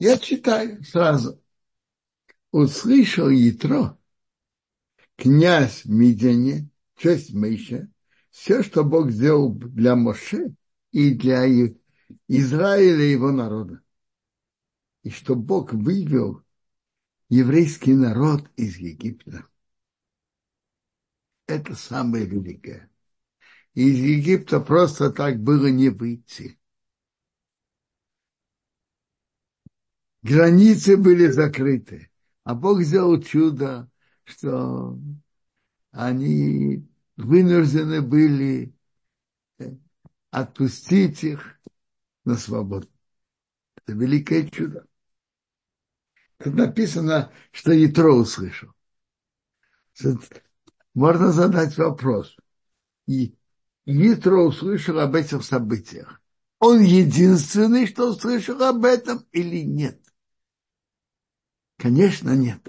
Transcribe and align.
Я 0.00 0.16
читаю 0.16 0.82
сразу. 0.82 1.38
Услышал 2.52 3.28
Ятро, 3.28 3.98
князь 5.16 5.84
Мидяне, 5.84 6.70
часть 6.96 7.34
Мейша, 7.34 7.86
все, 8.30 8.62
что 8.62 8.82
Бог 8.82 9.10
сделал 9.10 9.52
для 9.52 9.96
Моше 9.96 10.54
и 10.90 11.14
для 11.14 11.46
Израиля 12.28 13.04
и 13.04 13.10
его 13.10 13.30
народа. 13.30 13.82
И 15.02 15.10
что 15.10 15.36
Бог 15.36 15.74
вывел 15.74 16.42
еврейский 17.28 17.92
народ 17.92 18.50
из 18.56 18.78
Египта. 18.78 19.46
Это 21.46 21.74
самое 21.74 22.24
великое. 22.24 22.90
Из 23.74 23.98
Египта 23.98 24.60
просто 24.60 25.10
так 25.10 25.38
было 25.42 25.66
не 25.66 25.90
выйти. 25.90 26.59
Границы 30.22 30.96
были 30.96 31.26
закрыты. 31.28 32.10
А 32.44 32.54
Бог 32.54 32.82
сделал 32.82 33.20
чудо, 33.22 33.90
что 34.24 34.98
они 35.92 36.86
вынуждены 37.16 38.02
были 38.02 38.74
э, 39.58 39.76
отпустить 40.30 41.24
их 41.24 41.60
на 42.24 42.36
свободу. 42.36 42.88
Это 43.76 43.92
великое 43.92 44.48
чудо. 44.48 44.86
Тут 46.38 46.54
написано, 46.54 47.32
что 47.50 47.72
Ятро 47.72 48.12
услышал. 48.12 48.70
Можно 50.94 51.32
задать 51.32 51.76
вопрос. 51.76 52.36
И 53.06 53.34
Ятро 53.84 54.42
услышал 54.42 54.98
об 55.00 55.14
этих 55.14 55.44
событиях. 55.44 56.20
Он 56.58 56.80
единственный, 56.80 57.86
что 57.86 58.10
услышал 58.10 58.62
об 58.62 58.84
этом 58.84 59.26
или 59.32 59.62
нет? 59.64 60.00
Конечно, 61.80 62.36
нет. 62.36 62.60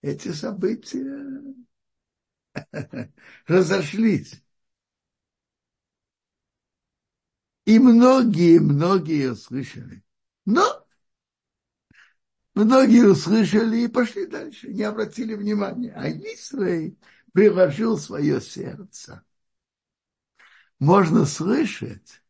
Эти 0.00 0.32
события 0.32 1.54
разошлись. 3.46 4.42
И 7.64 7.78
многие-многие 7.78 9.32
услышали. 9.32 10.04
Но 10.44 10.86
многие 12.54 13.06
услышали 13.06 13.78
и 13.80 13.88
пошли 13.88 14.26
дальше, 14.26 14.68
не 14.72 14.82
обратили 14.82 15.34
внимания. 15.34 15.92
А 15.94 16.08
Исраиль 16.08 16.96
приложил 17.32 17.98
свое 17.98 18.40
сердце. 18.40 19.24
Можно 20.78 21.24
слышать, 21.26 22.22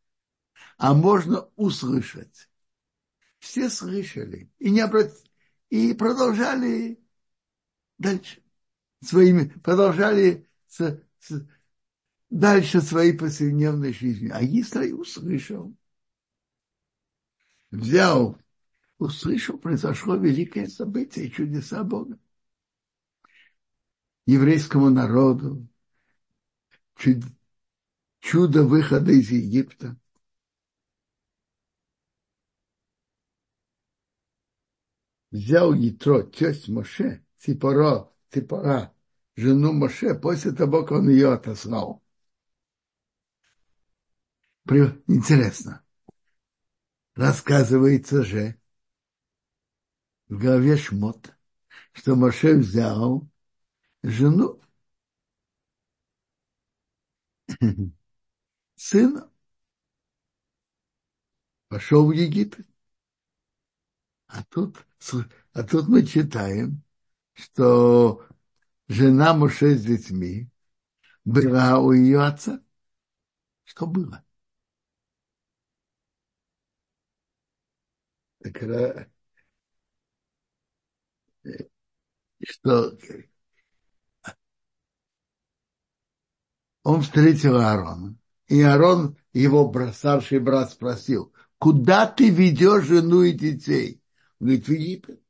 а 0.77 0.93
можно 0.93 1.49
услышать. 1.55 2.49
Все 3.39 3.69
слышали 3.69 4.51
и, 4.59 4.71
не 4.71 4.81
обрат... 4.81 5.11
и 5.73 5.95
продолжали 5.95 6.99
дальше 7.97 8.43
своими, 9.01 9.45
продолжали 9.45 10.47
с, 10.67 11.01
с, 11.19 11.47
дальше 12.29 12.79
своей 12.79 13.13
повседневной 13.17 13.91
жизнью. 13.91 14.33
А 14.35 14.43
Исраиль 14.43 14.93
услышал, 14.93 15.75
взял, 17.71 18.37
услышал, 18.99 19.57
произошло 19.57 20.15
великое 20.15 20.67
событие, 20.67 21.31
чудеса 21.31 21.83
Бога. 21.83 22.19
Еврейскому 24.27 24.91
народу 24.91 25.67
чуд, 26.97 27.23
чудо 28.19 28.63
выхода 28.63 29.11
из 29.11 29.31
Египта. 29.31 29.97
Взял 35.33 35.73
Ятро, 35.73 36.21
тесть 36.21 36.69
Моше, 36.69 37.25
Ципора, 37.39 38.07
Ципора, 38.29 38.93
жену 39.35 39.73
Моше, 39.73 40.13
после 40.13 40.51
того, 40.51 40.83
как 40.83 40.91
он 40.99 41.09
ее 41.09 41.33
отослал. 41.33 42.03
Интересно. 45.07 45.83
Рассказывается 47.15 48.23
же 48.23 48.61
в 50.29 50.37
главе 50.37 50.77
Шмот, 50.77 51.35
что 51.93 52.15
Моше 52.15 52.55
взял 52.55 53.27
жену 54.03 54.61
сына, 58.75 59.31
пошел 61.69 62.05
в 62.05 62.11
Египет. 62.11 62.67
А 64.33 64.43
тут, 64.49 64.77
а 65.53 65.63
тут 65.63 65.87
мы 65.87 66.05
читаем, 66.05 66.81
что 67.33 68.25
жена 68.87 69.33
Моше 69.33 69.75
с 69.75 69.83
детьми 69.85 70.49
была 71.25 71.79
у 71.79 71.93
ее 71.93 72.21
отца. 72.23 72.61
Что 73.65 73.85
было? 73.87 74.23
Так, 78.43 79.09
что 82.45 82.97
он 86.83 87.01
встретил 87.01 87.57
Аарона, 87.57 88.15
и 88.47 88.61
Аарон, 88.61 89.17
его 89.33 89.71
старший 89.93 90.39
брат, 90.39 90.71
спросил, 90.71 91.33
куда 91.57 92.05
ты 92.07 92.29
ведешь 92.29 92.85
жену 92.85 93.23
и 93.23 93.31
детей? 93.33 94.02
Говорит, 94.39 94.67
в 94.67 94.71
Египет 94.71 95.23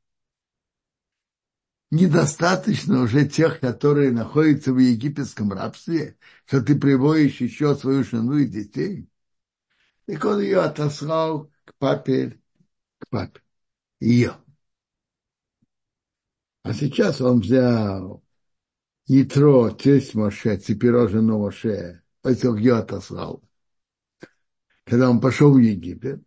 недостаточно 1.94 3.02
уже 3.02 3.26
тех, 3.26 3.60
которые 3.60 4.10
находятся 4.10 4.72
в 4.72 4.78
египетском 4.78 5.52
рабстве, 5.52 6.18
что 6.44 6.60
ты 6.60 6.74
приводишь 6.74 7.40
еще 7.40 7.74
свою 7.76 8.04
жену 8.04 8.38
и 8.38 8.46
детей. 8.46 9.08
Так 10.06 10.24
он 10.24 10.40
ее 10.40 10.60
отослал 10.60 11.50
к 11.64 11.74
папе, 11.78 12.40
к 12.98 13.08
папе, 13.08 13.40
ее. 14.00 14.36
А 16.62 16.74
сейчас 16.74 17.20
он 17.20 17.40
взял 17.40 18.24
Ятро, 19.06 19.70
тесть 19.70 20.14
Моше, 20.14 20.56
Ципиро, 20.56 21.08
жену 21.08 21.38
Моше, 21.38 22.02
этих 22.22 22.58
ее 22.58 22.76
отослал. 22.76 23.42
Когда 24.84 25.10
он 25.10 25.20
пошел 25.20 25.54
в 25.54 25.58
Египет, 25.58 26.22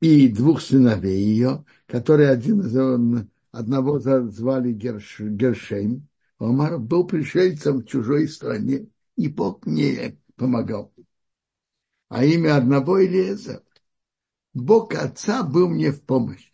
и 0.00 0.28
двух 0.28 0.60
сыновей 0.60 1.22
ее, 1.22 1.64
которые 1.86 2.30
один 2.30 3.28
одного 3.50 3.98
звали 3.98 4.72
Герш, 4.72 5.20
Гершейм. 5.20 6.08
Омар 6.38 6.78
был 6.78 7.06
пришельцем 7.06 7.78
в 7.78 7.86
чужой 7.86 8.28
стране, 8.28 8.88
и 9.16 9.28
Бог 9.28 9.64
мне 9.64 10.18
помогал. 10.36 10.92
А 12.08 12.24
имя 12.24 12.56
одного 12.56 13.02
Илиеза. 13.02 13.64
Бог 14.52 14.94
отца 14.94 15.42
был 15.42 15.68
мне 15.68 15.92
в 15.92 16.02
помощь, 16.02 16.50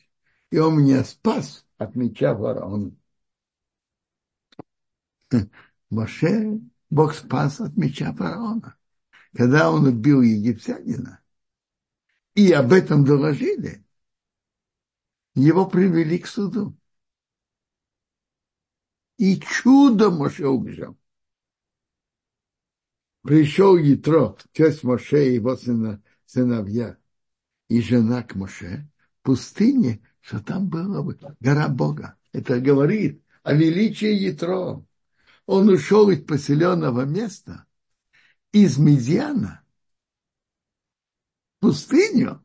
и 0.50 0.59
он 0.59 0.78
меня 0.82 1.04
спас 1.04 1.66
от 1.78 1.97
меча 1.97 2.34
ворона. 2.34 2.92
Моше 5.91 6.60
Бог 6.91 7.14
спас 7.14 7.60
от 7.60 7.76
меча 7.76 8.12
фараона. 8.12 8.76
Когда 9.34 9.70
он 9.70 9.86
убил 9.86 10.20
египтянина, 10.20 11.22
и 12.34 12.53
об 12.53 12.72
этом 12.72 13.04
доложили, 13.04 13.84
его 15.34 15.66
привели 15.66 16.19
к 16.19 16.26
суду 16.26 16.76
и 19.22 19.38
чудом 19.38 20.16
Моше 20.16 20.48
убежал. 20.48 20.97
Пришел 23.22 23.76
Ятро, 23.76 24.37
тесть 24.53 24.82
Моше 24.82 25.28
и 25.28 25.34
его 25.34 25.56
сына, 25.56 26.03
сыновья, 26.26 26.98
и 27.69 27.81
жена 27.81 28.25
к 28.25 28.34
Моше 28.34 28.88
в 29.21 29.26
пустыне, 29.26 30.03
что 30.21 30.41
там 30.41 30.69
была 30.69 31.06
гора 31.39 31.68
Бога. 31.68 32.16
Это 32.33 32.59
говорит 32.59 33.22
о 33.45 33.54
величии 33.54 34.12
Ятро. 34.12 34.84
Он 35.47 35.68
ушел 35.68 36.10
из 36.10 36.24
поселенного 36.24 37.04
места, 37.04 37.66
из 38.51 38.77
Медиана, 38.78 39.61
пустыню, 41.62 42.44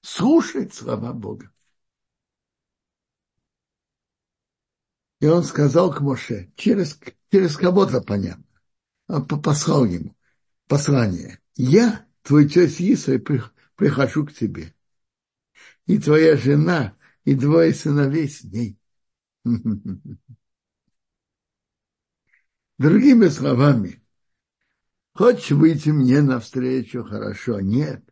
слушать 0.00 0.74
слова 0.74 1.12
Бога. 1.12 1.50
И 5.20 5.26
он 5.26 5.44
сказал 5.44 5.94
к 5.94 6.00
Моше, 6.00 6.52
через, 6.56 6.98
через 7.30 7.56
кого-то 7.56 8.00
понятно, 8.00 8.44
он 9.06 9.28
послал 9.28 9.84
ему 9.84 10.16
послание. 10.66 11.38
Я, 11.54 12.04
твой 12.22 12.48
тесть 12.48 12.80
Исой, 12.80 13.20
прихожу 13.76 14.26
к 14.26 14.32
тебе. 14.32 14.74
И 15.86 16.00
твоя 16.00 16.36
жена, 16.36 16.96
и 17.22 17.36
двое 17.36 17.72
сыновей 17.72 18.28
с 18.28 18.42
ней. 18.42 18.76
Другими 22.78 23.28
словами, 23.28 24.01
хочешь 25.14 25.50
выйти 25.50 25.90
мне 25.90 26.22
навстречу, 26.22 27.04
хорошо, 27.04 27.60
нет. 27.60 28.04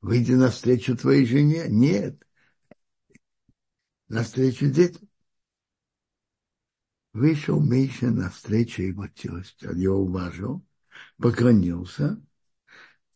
Выйди 0.00 0.32
навстречу 0.32 0.96
твоей 0.96 1.26
жене, 1.26 1.66
нет. 1.68 2.22
навстречу 4.08 4.68
детям. 4.68 5.08
Вышел 7.12 7.60
Миша 7.60 8.10
навстречу 8.10 8.82
его 8.82 9.08
тесте. 9.08 9.70
Он 9.70 9.76
его 9.78 9.96
уважил, 9.96 10.62
поклонился, 11.16 12.20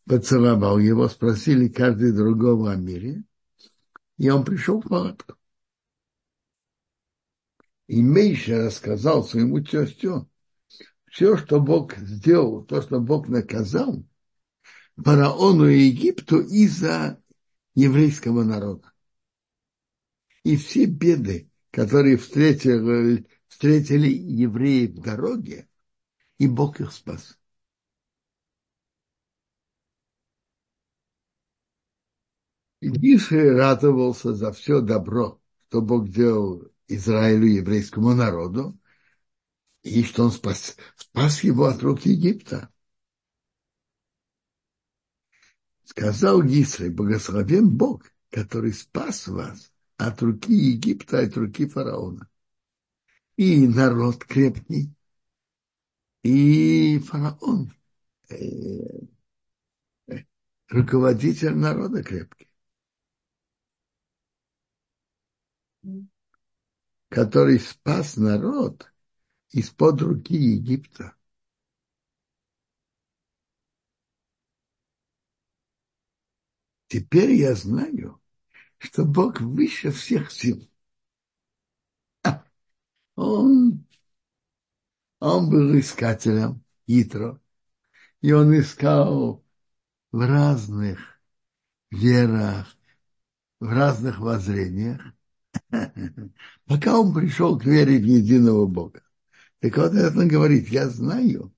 поцеловал 0.05 0.79
его, 0.79 1.07
спросили 1.07 1.67
каждый 1.67 2.11
другого 2.11 2.71
о 2.71 2.75
мире, 2.75 3.23
и 4.17 4.29
он 4.29 4.43
пришел 4.43 4.81
в 4.81 4.87
палатку. 4.87 5.35
И 7.87 8.01
Мейша 8.01 8.65
рассказал 8.65 9.23
своему 9.23 9.59
тестю 9.59 10.30
все, 11.11 11.35
что 11.35 11.59
Бог 11.59 11.97
сделал, 11.97 12.63
то, 12.63 12.81
что 12.81 13.01
Бог 13.01 13.27
наказал 13.27 14.03
фараону 14.95 15.67
и 15.67 15.81
Египту 15.81 16.39
из-за 16.39 17.21
еврейского 17.75 18.43
народа. 18.43 18.93
И 20.43 20.55
все 20.55 20.85
беды, 20.85 21.51
которые 21.69 22.15
встретили, 22.15 23.27
встретили 23.47 24.07
евреи 24.07 24.87
в 24.87 25.01
дороге, 25.01 25.67
и 26.37 26.47
Бог 26.47 26.79
их 26.79 26.93
спас. 26.93 27.37
Иши 32.79 33.51
радовался 33.51 34.33
за 34.33 34.53
все 34.53 34.79
добро, 34.79 35.41
что 35.67 35.81
Бог 35.81 36.09
делал 36.09 36.63
Израилю, 36.87 37.47
еврейскому 37.47 38.15
народу, 38.15 38.80
и 39.83 40.03
что 40.03 40.25
он 40.25 40.31
спас, 40.31 40.77
спас 40.95 41.43
его 41.43 41.65
от 41.65 41.81
рук 41.81 42.01
Египта. 42.01 42.71
Сказал 45.83 46.41
Исрай, 46.43 46.89
благословен 46.89 47.69
Бог, 47.69 48.11
который 48.29 48.73
спас 48.73 49.27
вас 49.27 49.71
от 49.97 50.21
руки 50.21 50.53
Египта, 50.53 51.19
от 51.19 51.35
руки 51.35 51.67
фараона. 51.67 52.29
И 53.35 53.67
народ 53.67 54.23
крепкий, 54.23 54.93
и 56.23 56.99
фараон, 56.99 57.73
э, 58.29 58.35
руководитель 60.69 61.55
народа 61.55 62.03
крепкий. 62.03 62.47
который 67.11 67.59
спас 67.59 68.15
народ 68.15 68.90
из-под 69.51 70.01
руки 70.01 70.35
Египта. 70.35 71.15
Теперь 76.87 77.31
я 77.31 77.55
знаю, 77.55 78.21
что 78.77 79.05
Бог 79.05 79.39
выше 79.39 79.91
всех 79.91 80.31
сил. 80.31 80.69
Он, 83.15 83.85
он 85.19 85.49
был 85.49 85.79
искателем 85.79 86.63
Итро, 86.87 87.39
и 88.21 88.31
он 88.31 88.59
искал 88.59 89.43
в 90.11 90.19
разных 90.19 91.21
верах, 91.91 92.75
в 93.59 93.67
разных 93.69 94.19
воззрениях, 94.19 95.01
пока 96.65 96.99
он 96.99 97.13
пришел 97.13 97.57
к 97.59 97.65
вере 97.65 97.99
в 97.99 98.05
единого 98.05 98.65
Бога. 98.65 99.03
Так 99.61 99.77
вот, 99.77 99.93
это 99.93 100.25
говорит, 100.25 100.69
я 100.69 100.89
знаю, 100.89 101.53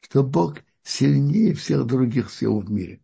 что 0.00 0.22
Бог 0.22 0.58
сильнее 0.82 1.54
всех 1.54 1.86
других 1.86 2.30
сил 2.30 2.60
в 2.60 2.70
мире. 2.70 3.02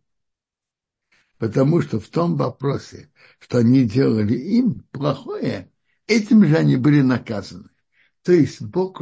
Потому 1.39 1.81
что 1.81 1.99
в 1.99 2.07
том 2.07 2.37
вопросе, 2.37 3.11
что 3.39 3.57
они 3.57 3.83
делали 3.83 4.35
им 4.35 4.81
плохое, 4.91 5.71
этим 6.05 6.45
же 6.45 6.55
они 6.55 6.77
были 6.77 7.01
наказаны. 7.01 7.69
То 8.21 8.31
есть 8.31 8.61
Бог 8.61 9.01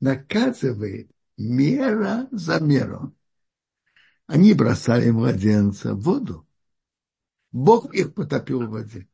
наказывает 0.00 1.10
мера 1.38 2.28
за 2.30 2.60
меру. 2.60 3.16
Они 4.26 4.52
бросали 4.52 5.10
младенца 5.10 5.94
в 5.94 6.02
воду. 6.02 6.46
Бог 7.52 7.94
их 7.94 8.12
потопил 8.12 8.66
в 8.66 8.70
воде. 8.70 9.08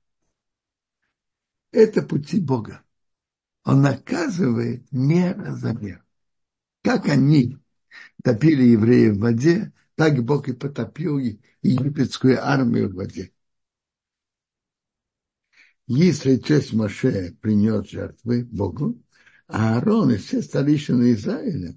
Это 1.71 2.03
пути 2.03 2.41
Бога. 2.41 2.83
Он 3.65 3.83
наказывает 3.83 4.91
мера 4.91 5.55
за 5.55 5.73
мер. 5.75 6.05
Как 6.83 7.09
они 7.09 7.59
топили 8.23 8.63
евреев 8.63 9.17
в 9.17 9.21
воде, 9.21 9.73
так 9.97 10.23
Бог 10.25 10.49
и 10.49 10.53
потопил 10.53 11.19
египетскую 11.19 12.43
армию 12.43 12.89
в 12.89 12.95
воде. 12.95 13.33
Если 15.87 16.37
честь 16.37 16.73
Моше 16.73 17.37
принес 17.41 17.91
жертвы 17.91 18.45
Богу, 18.45 19.03
а 19.47 19.75
Аарон 19.75 20.13
и 20.13 20.17
все 20.17 20.41
старейшины 20.41 21.13
Израиля 21.13 21.77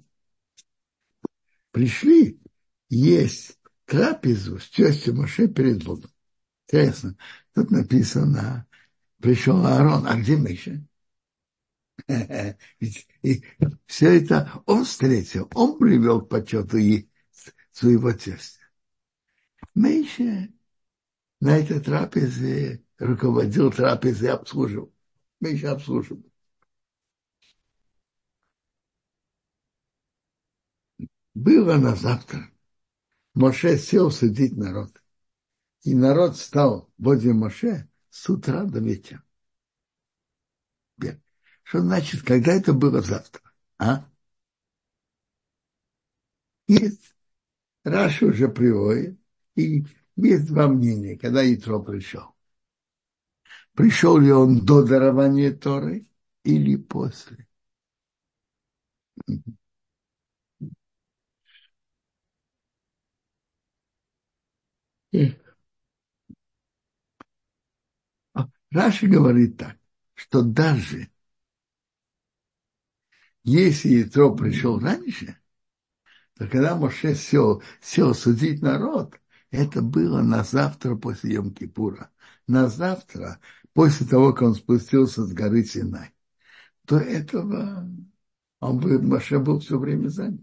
пришли 1.72 2.40
есть 2.88 3.58
трапезу 3.84 4.60
с 4.60 4.64
честью 4.68 5.16
Моше 5.16 5.48
перед 5.48 5.82
Богом. 5.84 6.10
Интересно, 6.68 7.16
тут 7.52 7.70
написано, 7.72 8.66
пришел 9.20 9.66
Аарон, 9.66 10.06
а 10.06 10.16
где 10.16 10.36
Миша? 10.36 10.86
Все 13.86 14.18
это 14.18 14.62
он 14.66 14.84
встретил, 14.84 15.48
он 15.54 15.78
привел 15.78 16.20
к 16.20 16.28
почету 16.28 16.78
своего 17.72 18.12
тестя. 18.12 18.60
Миша 19.74 20.48
на 21.40 21.58
этой 21.58 21.80
трапезе 21.80 22.84
руководил 22.98 23.72
трапезой 23.72 24.30
обслуживал. 24.30 24.92
Миша 25.40 25.72
обслуживал. 25.72 26.22
Было 31.34 31.76
на 31.76 31.96
завтра. 31.96 32.50
Моше 33.34 33.76
сел 33.78 34.10
судить 34.10 34.56
народ. 34.56 35.02
И 35.82 35.94
народ 35.94 36.36
стал 36.36 36.90
возле 36.96 37.32
Моше 37.32 37.88
с 38.10 38.28
утра 38.30 38.64
до 38.64 38.78
вечера. 38.78 39.22
Что 41.64 41.80
значит, 41.80 42.22
когда 42.22 42.52
это 42.52 42.72
было 42.72 43.00
завтра? 43.00 43.42
А? 43.78 44.04
Есть. 46.68 47.14
Раша 47.84 48.26
уже 48.26 48.48
приводит. 48.48 49.18
И 49.56 49.84
есть 50.16 50.46
два 50.48 50.68
мнения, 50.68 51.18
когда 51.18 51.42
Итро 51.54 51.82
пришел. 51.82 52.34
Пришел 53.74 54.18
ли 54.18 54.32
он 54.32 54.64
до 54.64 54.82
дарования 54.84 55.52
Торы 55.52 56.06
или 56.44 56.76
после? 56.76 57.46
Раша 68.70 69.06
говорит 69.06 69.56
так, 69.56 69.76
что 70.14 70.42
даже 70.42 71.08
если 73.44 74.02
Итро 74.02 74.34
пришел 74.34 74.78
раньше, 74.78 75.38
то 76.36 76.48
когда 76.48 76.74
Моше 76.74 77.14
сел, 77.14 77.62
сел 77.80 78.14
судить 78.14 78.62
народ, 78.62 79.20
это 79.50 79.82
было 79.82 80.22
на 80.22 80.42
завтра 80.42 80.96
после 80.96 81.36
Йом-Кипура. 81.36 82.08
На 82.46 82.68
завтра, 82.68 83.38
после 83.72 84.06
того, 84.06 84.32
как 84.32 84.42
он 84.42 84.54
спустился 84.54 85.24
с 85.24 85.32
горы 85.32 85.64
Синай. 85.64 86.12
До 86.84 86.98
этого 86.98 87.88
он 88.60 88.80
был, 88.80 89.00
Моше 89.02 89.38
был 89.38 89.60
все 89.60 89.78
время 89.78 90.08
занят. 90.08 90.40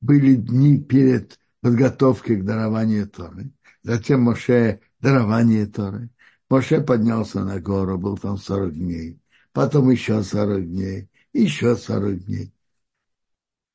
Были 0.00 0.36
дни 0.36 0.78
перед 0.80 1.38
подготовкой 1.60 2.36
к 2.36 2.44
дарованию 2.44 3.08
Торы. 3.08 3.52
Затем 3.82 4.22
Моше 4.22 4.80
дарование 5.00 5.66
Торы. 5.66 6.10
Моше 6.48 6.80
поднялся 6.80 7.44
на 7.44 7.60
гору, 7.60 7.98
был 7.98 8.16
там 8.16 8.38
40 8.38 8.74
дней. 8.74 9.20
Потом 9.52 9.90
еще 9.90 10.22
40 10.22 10.66
дней, 10.66 11.10
еще 11.32 11.76
40 11.76 12.24
дней. 12.24 12.52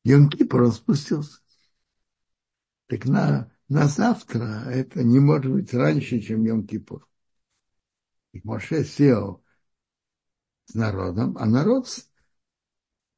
Йом-Кипр 0.05 0.71
спустился. 0.71 1.39
Так 2.87 3.05
на, 3.05 3.51
на 3.69 3.87
завтра 3.87 4.63
это 4.69 5.03
не 5.03 5.19
может 5.19 5.51
быть 5.51 5.73
раньше, 5.73 6.19
чем 6.19 6.43
Йом-Кипур. 6.43 7.01
И 8.33 8.41
Моше 8.43 8.83
сел 8.83 9.43
с 10.65 10.73
народом, 10.73 11.37
а 11.37 11.45
народ 11.45 11.87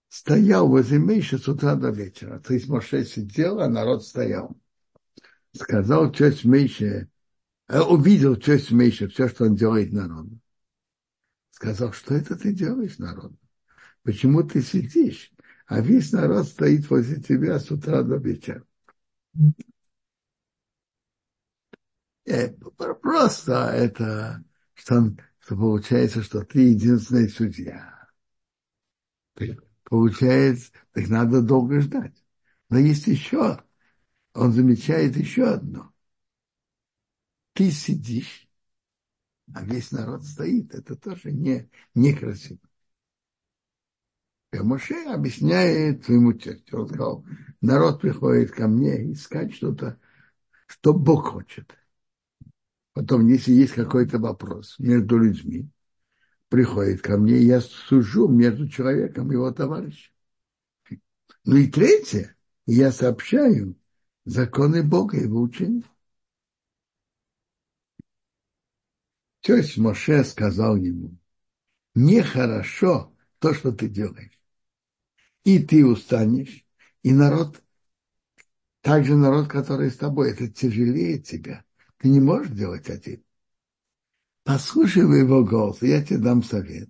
стоял 0.09 0.67
возле 0.67 0.99
Мейши 0.99 1.37
с 1.37 1.47
утра 1.47 1.75
до 1.75 1.89
вечера. 1.89 2.39
То 2.39 2.53
есть 2.53 2.67
Моше 2.67 3.05
сидел, 3.05 3.61
а 3.61 3.69
народ 3.69 4.05
стоял. 4.05 4.55
Сказал 5.53 6.11
часть 6.11 6.43
Мейши, 6.43 7.09
увидел 7.67 8.35
часть 8.35 8.71
Мейши, 8.71 9.07
все, 9.07 9.27
что 9.27 9.45
он 9.45 9.55
делает 9.55 9.91
народу. 9.91 10.39
Сказал, 11.51 11.93
что 11.93 12.13
это 12.13 12.35
ты 12.35 12.53
делаешь 12.53 12.97
народу? 12.97 13.37
Почему 14.03 14.43
ты 14.43 14.61
сидишь? 14.61 15.31
А 15.67 15.81
весь 15.81 16.11
народ 16.11 16.47
стоит 16.47 16.89
возле 16.89 17.21
тебя 17.21 17.59
с 17.59 17.71
утра 17.71 18.03
до 18.03 18.17
вечера. 18.17 18.63
Э, 22.25 22.49
просто 23.01 23.53
это, 23.73 24.43
что, 24.73 24.95
он, 24.95 25.19
что 25.39 25.55
получается, 25.55 26.21
что 26.21 26.43
ты 26.43 26.69
единственный 26.69 27.29
судья. 27.29 28.09
Получается, 29.83 30.71
так 30.91 31.07
надо 31.07 31.41
долго 31.41 31.79
ждать. 31.79 32.23
Но 32.69 32.79
есть 32.79 33.07
еще, 33.07 33.63
он 34.33 34.51
замечает 34.51 35.15
еще 35.15 35.45
одно. 35.45 35.94
Ты 37.55 37.71
сидишь, 37.71 38.49
а 39.53 39.63
весь 39.63 39.91
народ 39.91 40.25
стоит. 40.25 40.75
Это 40.75 40.97
тоже 40.97 41.31
не, 41.31 41.69
некрасиво. 41.93 42.59
Моше 44.51 45.05
объясняет 45.05 46.03
своему 46.03 46.33
тестю. 46.33 46.81
Он 46.81 46.87
сказал, 46.89 47.25
народ 47.61 48.01
приходит 48.01 48.51
ко 48.51 48.67
мне 48.67 49.13
искать 49.13 49.53
что-то, 49.53 49.97
что 50.67 50.93
Бог 50.93 51.27
хочет. 51.27 51.73
Потом, 52.91 53.25
если 53.27 53.53
есть 53.53 53.73
какой-то 53.73 54.19
вопрос 54.19 54.77
между 54.77 55.17
людьми, 55.17 55.69
приходит 56.49 57.01
ко 57.01 57.17
мне, 57.17 57.37
я 57.37 57.61
сужу 57.61 58.27
между 58.27 58.67
человеком 58.67 59.31
и 59.31 59.35
его 59.35 59.49
товарищем. 59.51 60.11
Ну 61.45 61.55
и 61.55 61.71
третье, 61.71 62.35
я 62.65 62.91
сообщаю 62.91 63.77
законы 64.25 64.83
Бога 64.83 65.15
и 65.15 65.23
его 65.23 65.39
учения. 65.39 65.83
Тесть 69.45 69.77
Моше 69.77 70.23
сказал 70.23 70.75
ему, 70.75 71.15
нехорошо 71.93 73.15
то, 73.37 73.53
что 73.53 73.71
ты 73.71 73.87
делаешь. 73.87 74.39
И 75.43 75.59
ты 75.59 75.85
устанешь, 75.85 76.65
и 77.03 77.13
народ, 77.13 77.61
также 78.81 79.15
народ, 79.15 79.47
который 79.47 79.91
с 79.91 79.97
тобой, 79.97 80.31
это 80.31 80.47
тяжелее 80.47 81.19
тебя. 81.19 81.63
Ты 81.97 82.09
не 82.09 82.19
можешь 82.19 82.53
делать 82.53 82.89
один. 82.89 83.23
Послушай 84.43 85.03
его 85.03 85.45
голос, 85.45 85.79
я 85.83 86.03
тебе 86.03 86.17
дам 86.17 86.41
совет. 86.41 86.89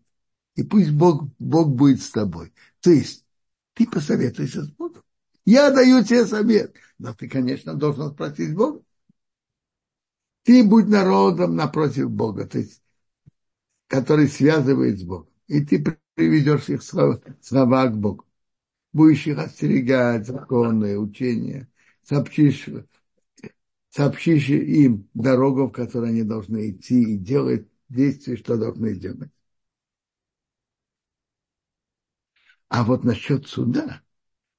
И 0.55 0.63
пусть 0.63 0.91
Бог, 0.91 1.27
Бог 1.37 1.75
будет 1.75 2.01
с 2.01 2.09
тобой. 2.09 2.53
То 2.79 2.89
есть 2.89 3.25
ты 3.73 3.85
посоветуйся 3.85 4.63
с 4.63 4.69
Богом. 4.69 5.03
Я 5.43 5.71
даю 5.71 6.05
тебе 6.05 6.25
совет. 6.25 6.73
Но 6.99 7.13
ты, 7.13 7.27
конечно, 7.27 7.73
должен 7.73 8.13
спросить 8.13 8.55
Бога. 8.55 8.81
Ты 10.45 10.63
будь 10.63 10.87
народом 10.87 11.55
напротив 11.55 12.11
Бога, 12.11 12.45
то 12.45 12.59
есть, 12.59 12.83
который 13.87 14.27
связывает 14.27 14.99
с 14.99 15.03
Богом. 15.03 15.27
И 15.47 15.65
ты 15.65 15.83
приведешь 16.13 16.69
их 16.69 16.83
слова, 16.83 17.19
слова 17.41 17.87
к 17.87 17.97
Богу. 17.97 18.25
Будешь 18.93 19.25
их 19.25 19.39
остерегать, 19.39 20.27
законы, 20.27 20.99
учения, 20.99 21.67
сообщишь 22.03 22.69
сообщишь 23.89 24.49
им 24.49 25.09
дорогу, 25.13 25.67
в 25.67 25.71
которой 25.71 26.09
они 26.09 26.23
должны 26.23 26.69
идти, 26.69 27.01
и 27.01 27.17
делать 27.17 27.67
действия, 27.89 28.37
что 28.37 28.57
должны 28.57 28.93
делать. 28.93 29.31
А 32.67 32.83
вот 32.83 33.03
насчет 33.03 33.47
суда, 33.47 34.03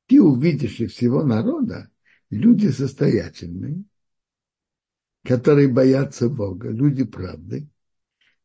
ты 0.07 0.21
увидишь 0.21 0.81
из 0.81 0.93
всего 0.93 1.23
народа 1.23 1.91
люди 2.31 2.69
состоятельные, 2.69 3.85
которые 5.27 5.67
боятся 5.69 6.29
Бога, 6.29 6.71
люди 6.71 7.05
правды, 7.05 7.69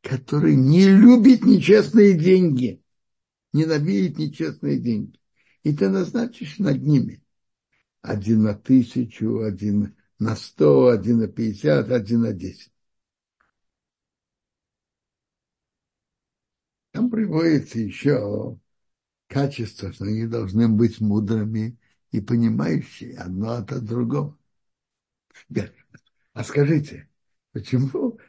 которые 0.01 0.55
не 0.55 0.87
любят 0.87 1.43
нечестные 1.43 2.17
деньги, 2.17 2.83
ненавидят 3.53 4.17
нечестные 4.17 4.79
деньги. 4.79 5.19
И 5.61 5.75
ты 5.75 5.89
назначишь 5.89 6.57
над 6.57 6.81
ними 6.81 7.23
один 8.01 8.43
на 8.43 8.55
тысячу, 8.55 9.41
один 9.43 9.95
на 10.17 10.35
100, 10.35 10.87
один 10.87 11.19
на 11.19 11.27
50, 11.27 11.91
один 11.91 12.21
на 12.21 12.33
10. 12.33 12.71
Там 16.91 17.11
приводится 17.11 17.79
еще 17.79 18.59
качество, 19.27 19.93
что 19.93 20.05
они 20.05 20.25
должны 20.25 20.67
быть 20.67 20.99
мудрыми 20.99 21.77
и 22.11 22.19
понимающие 22.21 23.15
одно 23.17 23.51
от 23.51 23.85
другого. 23.85 24.35
А 26.33 26.43
скажите, 26.43 27.09
почему, 27.51 28.19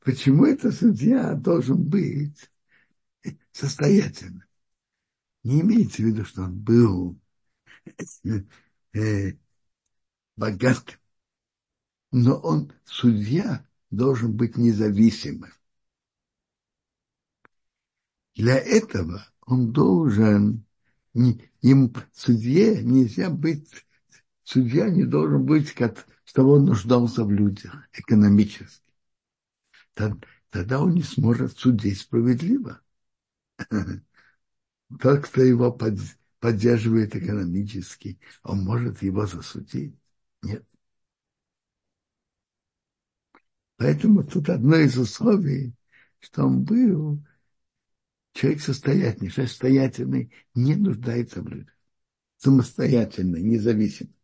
почему 0.00 0.46
этот 0.46 0.74
судья 0.74 1.34
должен 1.34 1.82
быть 1.82 2.50
состоятельным? 3.52 4.44
Не 5.42 5.60
имеется 5.60 6.02
в 6.02 6.06
виду, 6.06 6.24
что 6.24 6.42
он 6.42 6.58
был 6.58 7.18
э, 8.94 9.32
богатым. 10.36 10.98
Но 12.12 12.38
он, 12.38 12.72
судья, 12.84 13.66
должен 13.90 14.36
быть 14.36 14.56
независимым. 14.56 15.50
Для 18.36 18.56
этого 18.56 19.26
он 19.42 19.72
должен, 19.72 20.64
им, 21.12 21.94
судье 22.12 22.82
нельзя 22.82 23.30
быть, 23.30 23.84
судья 24.44 24.88
не 24.88 25.04
должен 25.04 25.44
быть, 25.44 25.72
как, 25.72 26.06
чтобы 26.24 26.52
он 26.52 26.66
нуждался 26.66 27.24
в 27.24 27.30
людях 27.30 27.88
экономически. 27.92 28.92
Тогда 30.50 30.80
он 30.80 30.94
не 30.94 31.02
сможет 31.02 31.58
судить 31.58 31.98
справедливо. 31.98 32.80
Тот, 35.00 35.26
кто 35.26 35.42
его 35.42 35.72
поддерживает 36.40 37.16
экономически, 37.16 38.18
он 38.42 38.64
может 38.64 39.02
его 39.02 39.26
засудить. 39.26 39.96
Нет. 40.42 40.64
Поэтому 43.76 44.22
тут 44.22 44.48
одно 44.48 44.76
из 44.76 44.96
условий, 44.96 45.74
что 46.20 46.44
он 46.46 46.64
был 46.64 47.20
человек 48.32 48.60
состоятельный, 48.60 49.30
состоятельный 49.30 50.32
не 50.54 50.76
нуждается 50.76 51.42
в 51.42 51.48
людях. 51.48 51.74
Самостоятельный, 52.36 53.42
независимый. 53.42 54.14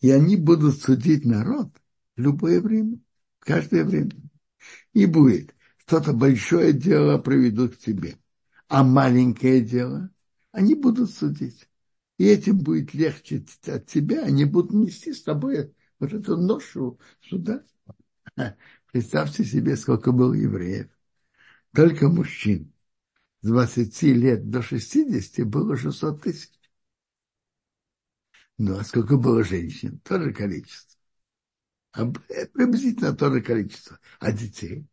И 0.00 0.10
они 0.10 0.36
будут 0.36 0.80
судить 0.80 1.24
народ 1.24 1.68
в 2.16 2.20
любое 2.20 2.60
время, 2.60 2.98
в 3.38 3.44
каждое 3.44 3.84
время. 3.84 4.12
И 4.92 5.06
будет 5.06 5.54
что-то 5.78 6.12
большое 6.12 6.72
дело 6.72 7.18
проведут 7.18 7.76
к 7.76 7.78
тебе, 7.78 8.16
а 8.68 8.82
маленькое 8.84 9.60
дело 9.60 10.10
они 10.52 10.74
будут 10.74 11.10
судить 11.10 11.68
и 12.20 12.26
этим 12.26 12.58
будет 12.58 12.92
легче 12.92 13.42
от 13.66 13.86
тебя, 13.86 14.24
они 14.24 14.44
будут 14.44 14.74
нести 14.74 15.14
с 15.14 15.22
тобой 15.22 15.74
вот 15.98 16.12
эту 16.12 16.36
ношу 16.36 17.00
сюда. 17.22 17.64
Представьте 18.92 19.42
себе, 19.42 19.74
сколько 19.74 20.12
было 20.12 20.34
евреев. 20.34 20.88
Только 21.74 22.10
мужчин 22.10 22.74
с 23.40 23.48
20 23.48 24.02
лет 24.02 24.50
до 24.50 24.60
60 24.60 25.46
было 25.48 25.78
600 25.78 26.20
тысяч. 26.20 26.59
Ну, 28.62 28.76
а 28.78 28.84
сколько 28.84 29.16
было 29.16 29.42
женщин? 29.42 30.00
Тоже 30.00 30.34
количество. 30.34 30.98
А 31.92 32.06
приблизительно 32.06 33.14
то 33.16 33.30
количество. 33.42 33.98
А 34.20 34.32
детей? 34.32 34.86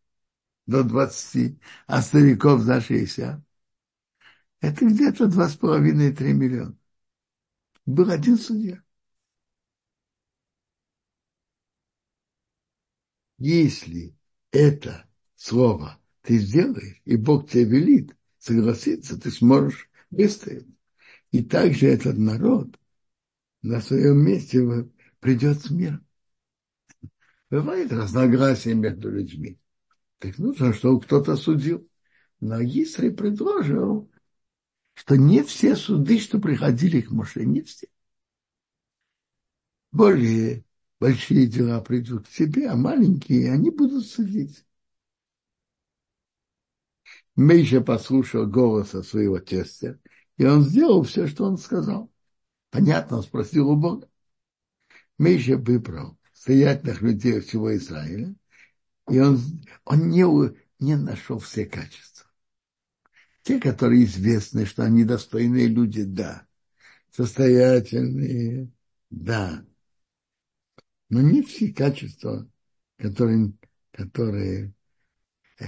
До 0.68 0.84
20, 0.84 1.60
а 1.88 2.02
стариков 2.02 2.62
за 2.62 2.82
60. 2.82 3.42
Это 4.62 4.86
где-то 4.86 5.28
2,5-3 5.28 6.34
миллиона 6.34 6.78
был 7.88 8.12
один 8.12 8.38
судья. 8.38 8.84
Если 13.40 14.16
это 14.52 15.06
слово 15.36 15.98
ты 16.22 16.38
сделаешь, 16.38 17.02
и 17.06 17.16
Бог 17.16 17.50
тебе 17.50 17.64
велит 17.66 18.16
согласиться, 18.38 19.20
ты 19.20 19.32
сможешь 19.32 19.90
выстоять. 20.12 20.68
И 21.32 21.44
также 21.44 21.88
этот 21.88 22.18
народ 22.18 22.78
на 23.68 23.82
своем 23.82 24.20
месте 24.26 24.60
придет 25.20 25.62
с 25.62 25.70
миром. 25.70 26.06
Бывает 27.50 27.92
разногласие 27.92 28.76
между 28.76 29.10
людьми. 29.10 29.60
Так 30.20 30.38
нужно, 30.38 30.74
чтобы 30.74 31.02
кто-то 31.02 31.36
судил. 31.36 31.88
Но 32.40 32.62
Исрай 32.62 33.12
предложил 33.12 34.10
что 34.98 35.16
не 35.16 35.44
все 35.44 35.76
суды, 35.76 36.20
что 36.20 36.40
приходили 36.40 37.02
к 37.02 37.12
Моше, 37.12 37.46
не 37.46 37.62
все. 37.62 37.88
Более 39.92 40.66
большие 41.00 41.46
дела 41.46 41.82
придут 41.82 42.28
к 42.28 42.32
тебе, 42.32 42.68
а 42.68 42.76
маленькие, 42.76 43.52
они 43.52 43.70
будут 43.70 44.08
судить. 44.08 44.66
Мейша 47.36 47.80
послушал 47.80 48.48
голоса 48.48 49.04
своего 49.04 49.38
тестя, 49.38 50.00
и 50.38 50.46
он 50.46 50.64
сделал 50.64 51.04
все, 51.04 51.28
что 51.28 51.44
он 51.46 51.60
сказал. 51.60 52.12
Понятно, 52.70 53.18
он 53.18 53.24
спросил 53.24 53.70
у 53.70 53.76
Бога. 53.76 54.10
Мейша 55.18 55.58
выбрал 55.58 56.18
стоятельных 56.34 57.02
людей 57.02 57.40
всего 57.40 57.76
Израиля, 57.76 58.36
и 59.10 59.20
он, 59.20 59.40
он 59.86 60.10
не, 60.10 60.24
не 60.80 60.96
нашел 60.96 61.40
все 61.40 61.66
качества. 61.66 62.30
Те, 63.42 63.60
которые 63.60 64.04
известны, 64.04 64.66
что 64.66 64.84
они 64.84 65.06
достойные 65.06 65.68
люди, 65.68 66.04
да. 66.04 66.46
Состоятельные, 67.10 68.70
да. 69.10 69.66
Но 71.10 71.22
не 71.22 71.42
все 71.42 71.74
качества, 71.74 72.48
которые, 72.98 73.54
которые 73.92 74.74
э, 75.60 75.66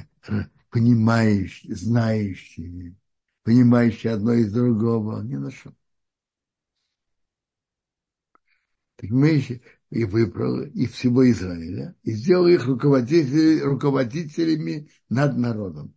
понимающие, 0.70 1.74
знающие, 1.76 2.96
понимающие 3.44 4.14
одно 4.14 4.34
из 4.34 4.52
другого, 4.52 5.22
не 5.22 5.38
нашел. 5.38 5.74
Мы 9.02 9.62
и 9.90 10.04
выбрал 10.04 10.62
и 10.62 10.86
всего 10.88 11.30
Израиля, 11.32 11.96
и 12.04 12.12
сделал 12.12 12.48
их 12.48 12.66
руководителями, 12.66 13.62
руководителями 13.62 14.90
над 15.10 15.38
народом. 15.38 15.96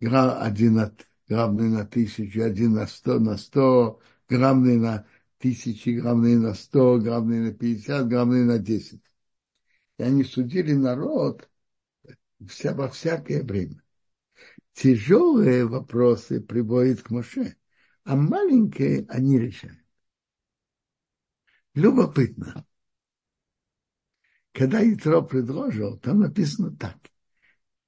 Один 0.00 0.74
на, 0.74 0.94
главный 1.28 1.68
на 1.68 1.84
тысячу, 1.84 2.42
один 2.42 2.74
на 2.74 2.86
сто, 2.86 3.18
на 3.18 3.36
сто, 3.36 4.00
главный 4.28 4.76
на 4.76 5.06
тысячи, 5.38 5.90
главный 5.90 6.36
на 6.36 6.54
сто, 6.54 6.98
главный 6.98 7.40
на 7.40 7.52
пятьдесят, 7.52 8.08
главный 8.08 8.44
на 8.44 8.58
десять. 8.58 9.02
И 9.98 10.02
они 10.02 10.24
судили 10.24 10.74
народ 10.74 11.48
вся, 12.46 12.74
во 12.74 12.88
всякое 12.88 13.42
время. 13.42 13.82
Тяжелые 14.74 15.66
вопросы 15.66 16.40
приводят 16.40 17.02
к 17.02 17.10
Моше, 17.10 17.56
а 18.04 18.14
маленькие 18.14 19.06
они 19.08 19.38
решают. 19.38 19.85
Любопытно. 21.76 22.66
Когда 24.52 24.82
Итро 24.82 25.20
предложил, 25.22 25.98
там 25.98 26.20
написано 26.20 26.74
так. 26.74 26.96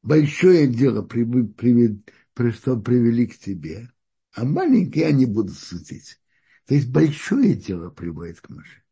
Большое 0.02 0.66
дело, 0.66 1.02
что 1.02 2.76
привели 2.76 3.26
к 3.26 3.38
тебе, 3.38 3.90
а 4.32 4.44
маленькие 4.44 5.06
они 5.06 5.24
будут 5.24 5.56
судить. 5.56 6.20
То 6.66 6.74
есть 6.74 6.90
большое 6.90 7.54
дело 7.54 7.88
приводит 7.88 8.42
к 8.42 8.50
Моше. 8.50 8.82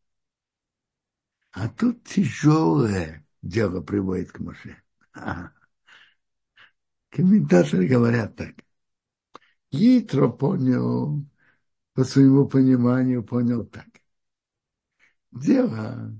А 1.51 1.69
тут 1.69 2.03
тяжелое 2.03 3.23
дело 3.43 3.81
приводит 3.81 4.31
к 4.31 4.39
Моше. 4.39 4.81
Комментаторы 7.09 7.87
говорят 7.87 8.35
так. 8.35 8.55
Итро 9.69 10.31
понял, 10.31 11.23
по 11.93 12.03
своему 12.03 12.47
пониманию 12.47 13.23
понял 13.23 13.63
так. 13.63 13.85
Дело 15.41 16.11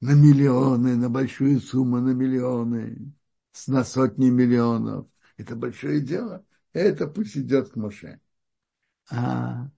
на 0.00 0.12
миллионы, 0.14 0.96
на 0.96 1.08
большую 1.10 1.60
сумму, 1.60 2.00
на 2.00 2.10
миллионы, 2.10 3.12
на 3.66 3.84
сотни 3.84 4.30
миллионов. 4.30 5.08
Это 5.36 5.56
большое 5.56 6.00
дело. 6.00 6.44
Это 6.72 7.06
пусть 7.08 7.36
идет 7.36 7.70
к 7.70 7.76
Моше. 7.76 8.20
А 9.10 9.68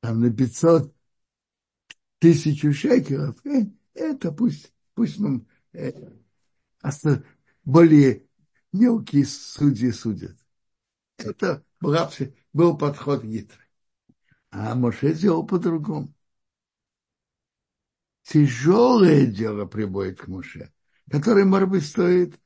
там 0.00 0.20
на 0.20 0.30
500 0.32 0.94
тысячу 2.18 2.72
шекелов, 2.72 3.36
э, 3.46 3.66
это 3.94 4.32
пусть, 4.32 4.72
пусть 4.94 5.20
нам 5.20 5.46
э, 5.72 5.92
более 7.64 8.24
мелкие 8.72 9.24
судьи 9.26 9.90
судят. 9.90 10.36
Это 11.18 11.64
была, 11.80 12.10
был 12.54 12.78
подход 12.78 13.24
Гитры. 13.24 13.65
А 14.58 14.74
Моше 14.74 15.12
сделал 15.12 15.44
по-другому. 15.46 16.14
Тяжелое 18.22 19.26
дело 19.26 19.66
приводит 19.66 20.18
к 20.22 20.28
Моше, 20.28 20.72
которое, 21.10 21.44
может 21.44 21.68
быть, 21.68 21.84
стоит, 21.84 22.40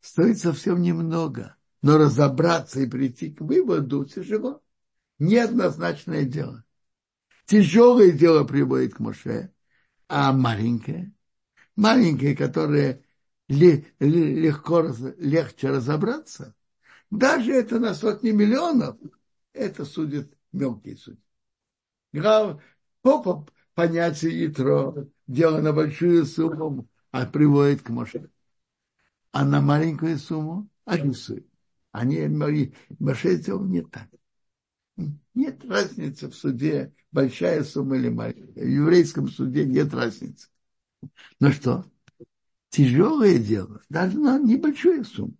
стоит 0.00 0.38
совсем 0.38 0.82
немного. 0.82 1.56
Но 1.80 1.96
разобраться 1.96 2.80
и 2.80 2.86
прийти 2.86 3.30
к 3.30 3.40
выводу 3.40 4.04
тяжело. 4.04 4.62
Неоднозначное 5.20 6.24
дело. 6.24 6.64
Тяжелое 7.46 8.10
дело 8.10 8.42
приводит 8.42 8.94
к 8.94 8.98
Моше, 8.98 9.52
а 10.08 10.32
маленькое, 10.32 11.12
маленькое, 11.76 12.34
которое 12.34 13.04
легко, 13.48 14.92
легче 15.18 15.70
разобраться, 15.70 16.56
даже 17.10 17.52
это 17.52 17.78
на 17.78 17.94
сотни 17.94 18.30
миллионов, 18.30 18.96
это 19.52 19.84
судят 19.84 20.32
мелкие 20.50 20.96
судьи. 20.96 21.23
По 23.02 23.46
понятию 23.74 24.38
Ятро, 24.38 25.08
дело 25.26 25.60
на 25.60 25.72
большую 25.72 26.24
сумму, 26.26 26.88
а 27.10 27.26
приводит 27.26 27.82
к 27.82 27.90
Моше. 27.90 28.30
А 29.32 29.44
на 29.44 29.60
маленькую 29.60 30.18
сумму 30.18 30.68
арисует. 30.84 31.46
Они, 31.90 32.72
Моше 32.98 33.36
сделал 33.36 33.64
не 33.64 33.82
так. 33.82 34.08
Нет 35.34 35.64
разницы 35.64 36.28
в 36.28 36.34
суде, 36.34 36.94
большая 37.10 37.64
сумма 37.64 37.96
или 37.96 38.08
маленькая. 38.08 38.64
В 38.64 38.68
еврейском 38.68 39.28
суде 39.28 39.64
нет 39.64 39.92
разницы. 39.92 40.48
Но 41.40 41.50
что? 41.50 41.84
Тяжелое 42.70 43.38
дело, 43.38 43.82
даже 43.88 44.18
на 44.18 44.38
небольшую 44.38 45.04
сумму, 45.04 45.36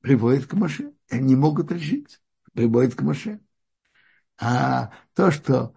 приводит 0.00 0.46
к 0.46 0.54
Моше. 0.54 0.92
Они 1.10 1.36
могут 1.36 1.70
решить. 1.70 2.20
Приводит 2.52 2.94
к 2.94 3.02
Моше. 3.02 3.40
А 4.44 4.90
то, 5.14 5.30
что 5.30 5.72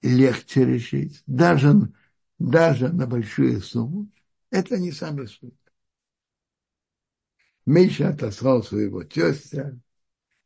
легче 0.00 0.64
решить, 0.64 1.24
даже, 1.26 1.92
даже 2.38 2.92
на 2.92 3.08
большую 3.08 3.60
сумму, 3.60 4.08
это 4.50 4.78
не 4.78 4.92
самый 4.92 5.26
суть. 5.26 5.52
Миша 7.66 8.10
отослал 8.10 8.62
своего 8.62 9.02
тестя, 9.02 9.76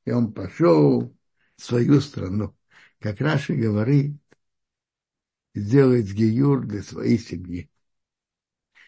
и 0.06 0.10
он 0.10 0.32
пошел 0.32 1.14
в 1.56 1.62
свою 1.62 2.00
страну. 2.00 2.56
Как 2.98 3.20
Раши 3.20 3.54
говорит, 3.56 4.16
сделать 5.54 6.10
геюр 6.10 6.64
для 6.64 6.82
своей 6.82 7.18
семьи. 7.18 7.70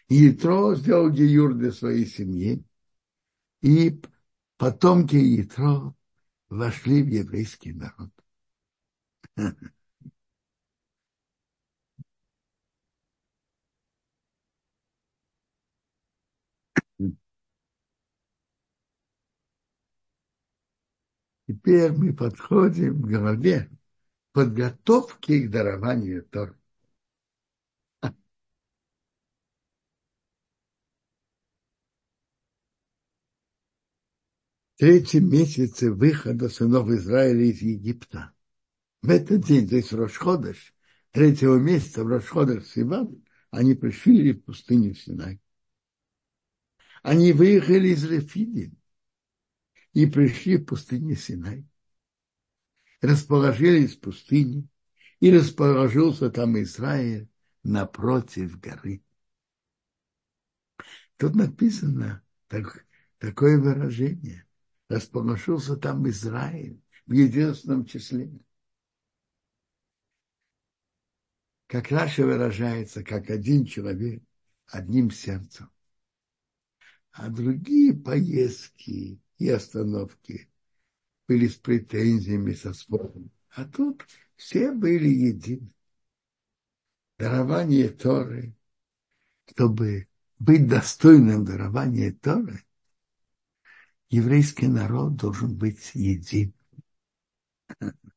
Ятро 0.07 0.73
сделал 0.73 1.11
геюр 1.11 1.53
для 1.53 1.71
своей 1.71 2.07
семьи, 2.07 2.63
и 3.61 4.01
потомки 4.57 5.15
Ятро 5.15 5.93
вошли 6.49 7.01
в 7.01 7.07
еврейский 7.07 7.73
народ. 7.73 8.11
Теперь 21.49 21.91
мы 21.91 22.13
подходим 22.13 23.01
к 23.01 23.07
главе 23.07 23.69
подготовки 24.33 25.47
к 25.47 25.51
дарованию 25.51 26.23
Тор. 26.25 26.58
Третьем 34.79 35.29
месяце 35.29 35.91
выхода 35.91 36.47
сынов 36.47 36.87
Израиля 36.87 37.43
из 37.43 37.61
Египта. 37.61 38.31
В 39.01 39.09
этот 39.09 39.45
день, 39.45 39.67
то 39.67 39.75
есть 39.75 39.91
Рошходыш, 39.91 40.73
третьего 41.11 41.57
месяца 41.57 42.05
в 42.05 42.07
Рошходыш 42.07 42.65
Сиван, 42.65 43.21
они 43.51 43.73
пришли 43.75 44.31
в 44.31 44.43
пустыню 44.43 44.95
Синай. 44.95 45.41
Они 47.03 47.33
выехали 47.33 47.89
из 47.89 48.05
Рефидим 48.05 48.77
и 49.91 50.05
пришли 50.05 50.55
в 50.55 50.63
пустыню 50.63 51.17
Синай. 51.17 51.67
Расположились 53.01 53.97
в 53.97 53.99
пустыне, 53.99 54.69
и 55.19 55.29
расположился 55.29 56.29
там 56.29 56.57
Израиль 56.61 57.29
напротив 57.63 58.57
горы. 58.61 59.03
Тут 61.17 61.35
написано 61.35 62.23
так, 62.47 62.85
такое 63.17 63.59
выражение. 63.59 64.45
Расположился 64.89 65.77
там 65.77 66.09
Израиль 66.09 66.81
в 67.05 67.13
единственном 67.13 67.85
числе. 67.85 68.31
Как 71.67 71.91
Раша 71.91 72.25
выражается, 72.25 73.03
как 73.03 73.29
один 73.29 73.65
человек, 73.65 74.23
одним 74.65 75.11
сердцем. 75.11 75.69
А 77.11 77.29
другие 77.29 77.93
поездки 77.93 79.19
и 79.37 79.49
остановки 79.49 80.49
были 81.27 81.47
с 81.47 81.55
претензиями, 81.55 82.53
со 82.53 82.73
спором. 82.73 83.29
А 83.51 83.65
тут 83.65 84.07
все 84.35 84.71
были 84.71 85.09
едины. 85.09 85.71
Дарование 87.19 87.89
Торы, 87.89 88.55
чтобы 89.45 90.07
быть 90.39 90.67
достойным 90.67 91.45
дарования 91.45 92.11
Торы, 92.13 92.63
еврейский 94.09 94.67
народ 94.67 95.15
должен 95.15 95.55
быть 95.55 95.91
един. 95.93 96.53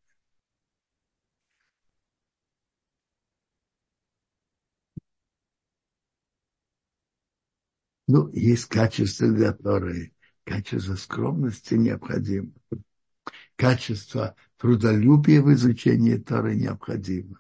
Ну, 8.09 8.29
есть 8.33 8.67
качества, 8.67 9.33
которые 9.33 10.13
качество 10.45 10.95
скромности 10.97 11.75
необходимо. 11.75 12.53
Качество 13.57 14.35
трудолюбия 14.57 15.41
в 15.41 15.53
изучении 15.53 16.17
Торы 16.17 16.57
необходимо. 16.57 17.39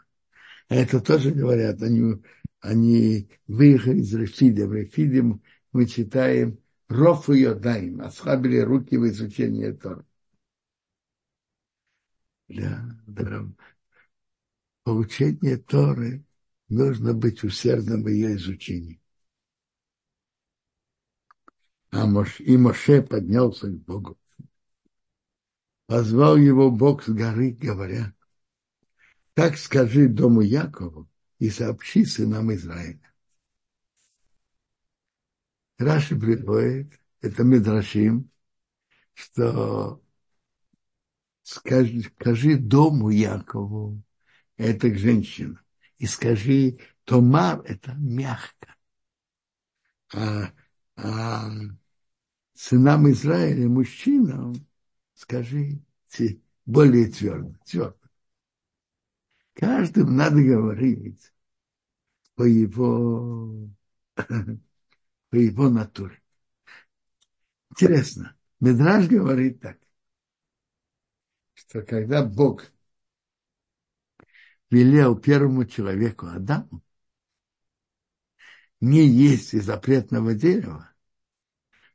Это 0.69 1.01
тоже 1.01 1.33
говорят, 1.33 1.83
они, 1.83 2.23
они 2.61 3.29
выехали 3.49 4.01
из 4.01 4.15
Рефида. 4.15 4.69
В 4.69 4.75
Рефиде 4.75 5.25
мы 5.73 5.87
читаем 5.87 6.59
Рофу 6.93 7.33
Йодаим, 7.33 8.03
ослабили 8.03 8.59
руки 8.59 8.97
в 8.97 9.09
изучении. 9.09 9.79
Для, 12.49 12.99
для 13.07 13.47
получения 14.83 15.57
Торы 15.57 16.25
нужно 16.69 17.15
быть 17.15 17.45
усердным 17.45 18.03
в 18.03 18.09
ее 18.09 18.37
изучении. 18.37 19.01
А 21.91 22.07
Мош, 22.07 22.41
и 22.41 22.57
Моше 22.57 23.03
поднялся 23.03 23.69
к 23.69 23.79
Богу. 23.85 24.19
Позвал 25.87 26.37
его 26.37 26.71
Бог 26.71 27.05
с 27.05 27.09
горы, 27.09 27.53
говоря, 27.53 28.15
так 29.35 29.57
скажи 29.57 30.09
дому 30.09 30.43
Якову 30.43 31.09
и 31.39 31.49
сообщи 31.49 32.05
сынам 32.05 32.53
Израиля. 32.55 33.12
Раши 35.83 36.19
приводит, 36.19 36.99
это 37.21 37.45
Медрашим, 37.45 38.31
что 39.15 40.03
скажи, 41.43 42.03
скажи 42.03 42.57
дому 42.57 43.11
Якову, 43.11 44.03
это 44.57 44.91
к 44.91 44.99
женщинам, 44.99 45.59
и 45.99 46.07
скажи, 46.07 46.79
Томар– 47.05 47.63
это 47.67 47.95
мягко. 47.95 48.77
А, 50.15 50.53
а 50.97 51.51
сынам 52.55 53.11
Израиля, 53.11 53.69
мужчинам, 53.69 54.55
скажи 55.15 55.81
более 56.65 57.09
твердо, 57.09 57.55
твердо. 57.65 57.97
Каждым 59.55 60.17
надо 60.17 60.43
говорить 60.43 61.33
по 62.35 62.45
его, 62.45 63.69
по 65.33 65.37
его 65.37 65.71
натуре. 65.71 66.23
Интересно, 67.71 68.37
Медраж 68.61 69.09
говорит 69.09 69.63
так, 69.63 69.79
что 71.55 71.81
когда 71.81 72.23
Бог 72.23 72.71
велел 74.69 75.19
первому 75.19 75.65
человеку 75.65 76.27
Адаму 76.27 76.83
не 78.83 79.07
есть 79.07 79.55
из 79.55 79.65
запретного 79.65 80.35
дерева, 80.35 80.93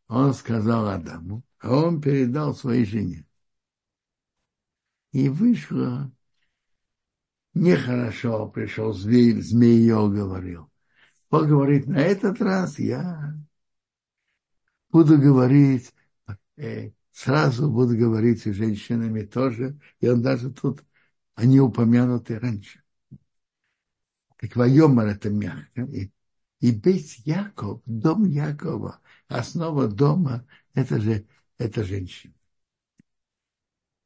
он 0.07 0.33
сказал 0.33 0.87
Адаму, 0.87 1.43
а 1.59 1.75
он 1.75 2.01
передал 2.01 2.55
своей 2.55 2.85
жене. 2.85 3.23
И 5.11 5.29
вышло 5.29 6.11
нехорошо, 7.53 8.49
пришел 8.49 8.93
змей, 8.93 9.39
змей 9.41 9.77
ее 9.77 10.09
говорил. 10.09 10.71
Он 11.29 11.47
говорит, 11.47 11.87
на 11.87 11.99
этот 11.99 12.41
раз 12.41 12.79
я 12.79 13.35
буду 14.89 15.19
говорить, 15.19 15.93
э, 16.55 16.91
сразу 17.11 17.69
буду 17.69 17.97
говорить 17.97 18.41
с 18.41 18.53
женщинами 18.53 19.23
тоже, 19.23 19.77
и 19.99 20.07
он 20.07 20.21
даже 20.21 20.51
тут, 20.51 20.83
они 21.35 21.59
упомянуты 21.59 22.39
раньше. 22.39 22.81
Как 24.37 24.55
Вайомар 24.55 25.07
это 25.07 25.29
мягко. 25.29 25.81
И, 25.81 26.11
и 26.59 26.71
быть 26.71 27.19
Яков, 27.25 27.81
дом 27.85 28.25
Якова, 28.25 29.01
основа 29.27 29.87
дома, 29.87 30.45
это 30.73 31.01
же 31.01 31.25
это 31.57 31.83
женщина. 31.83 32.33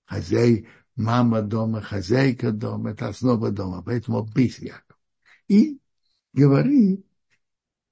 Хозяй, 0.05 0.67
мама 0.95 1.41
дома, 1.41 1.81
хозяйка 1.81 2.51
дома, 2.51 2.91
это 2.91 3.09
основа 3.09 3.51
дома, 3.51 3.83
поэтому 3.83 4.23
быть 4.23 4.59
Яков. 4.59 4.97
И 5.47 5.79
говори 6.33 7.05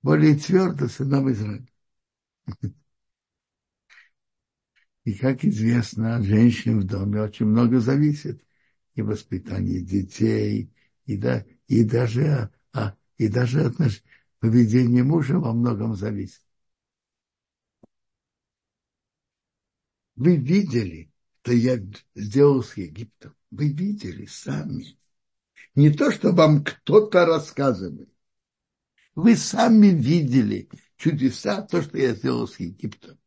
более 0.01 0.35
твердо 0.35 0.88
сынам 0.88 1.31
Израиля. 1.31 1.67
И, 5.03 5.13
как 5.13 5.43
известно, 5.43 6.17
от 6.17 6.23
женщин 6.23 6.81
в 6.81 6.83
доме 6.83 7.21
очень 7.21 7.47
много 7.47 7.79
зависит. 7.79 8.43
И 8.95 9.01
воспитание 9.01 9.81
детей, 9.81 10.73
и, 11.05 11.17
да, 11.17 11.45
и 11.67 11.83
даже, 11.83 12.51
а, 12.73 12.95
и 13.17 13.27
даже 13.29 13.62
от 13.62 13.75
поведения 14.39 15.03
мужа 15.03 15.39
во 15.39 15.53
многом 15.53 15.95
зависит. 15.95 16.41
Вы 20.15 20.35
видели, 20.35 21.12
что 21.41 21.53
я 21.53 21.79
сделал 22.13 22.62
с 22.62 22.75
Египтом. 22.75 23.33
Вы 23.51 23.69
видели 23.69 24.25
сами. 24.25 24.97
Не 25.75 25.91
то, 25.91 26.12
что 26.12 26.31
вам 26.31 26.63
кто-то 26.63 27.25
рассказывает. 27.25 28.09
Вы 29.21 29.36
сами 29.36 29.88
видели 29.88 30.69
чудеса, 30.95 31.62
то, 31.63 31.82
что 31.82 31.97
я 31.97 32.15
сделал 32.15 32.47
с 32.47 32.58
Египтом. 32.58 33.19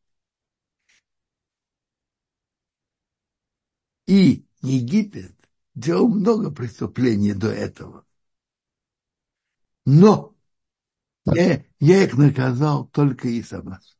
И 4.07 4.47
Египет 4.63 5.37
делал 5.75 6.09
много 6.09 6.51
преступлений 6.51 7.35
до 7.35 7.49
этого. 7.49 8.07
Но 9.85 10.35
я, 11.27 11.63
я 11.79 12.05
их 12.05 12.17
наказал 12.17 12.87
только 12.89 13.29
из-за 13.29 13.61
вас. 13.61 13.99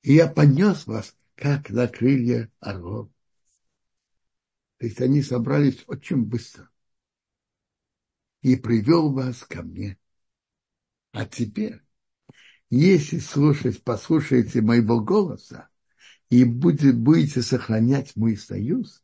И 0.00 0.14
я 0.14 0.28
понес 0.28 0.86
вас 0.86 1.14
как 1.34 1.68
на 1.68 1.86
крылья 1.88 2.50
орлов. 2.58 3.10
То 4.78 4.86
есть 4.86 5.02
они 5.02 5.20
собрались 5.20 5.84
очень 5.88 6.24
быстро. 6.24 6.70
И 8.40 8.56
привел 8.56 9.12
вас 9.12 9.44
ко 9.44 9.62
мне. 9.62 9.98
А 11.12 11.26
теперь, 11.26 11.80
если 12.70 13.18
слушать, 13.18 13.84
послушаете 13.84 14.62
моего 14.62 15.00
голоса 15.00 15.68
и 16.30 16.44
будет, 16.44 16.98
будете 16.98 17.42
сохранять 17.42 18.16
мой 18.16 18.36
союз, 18.36 19.02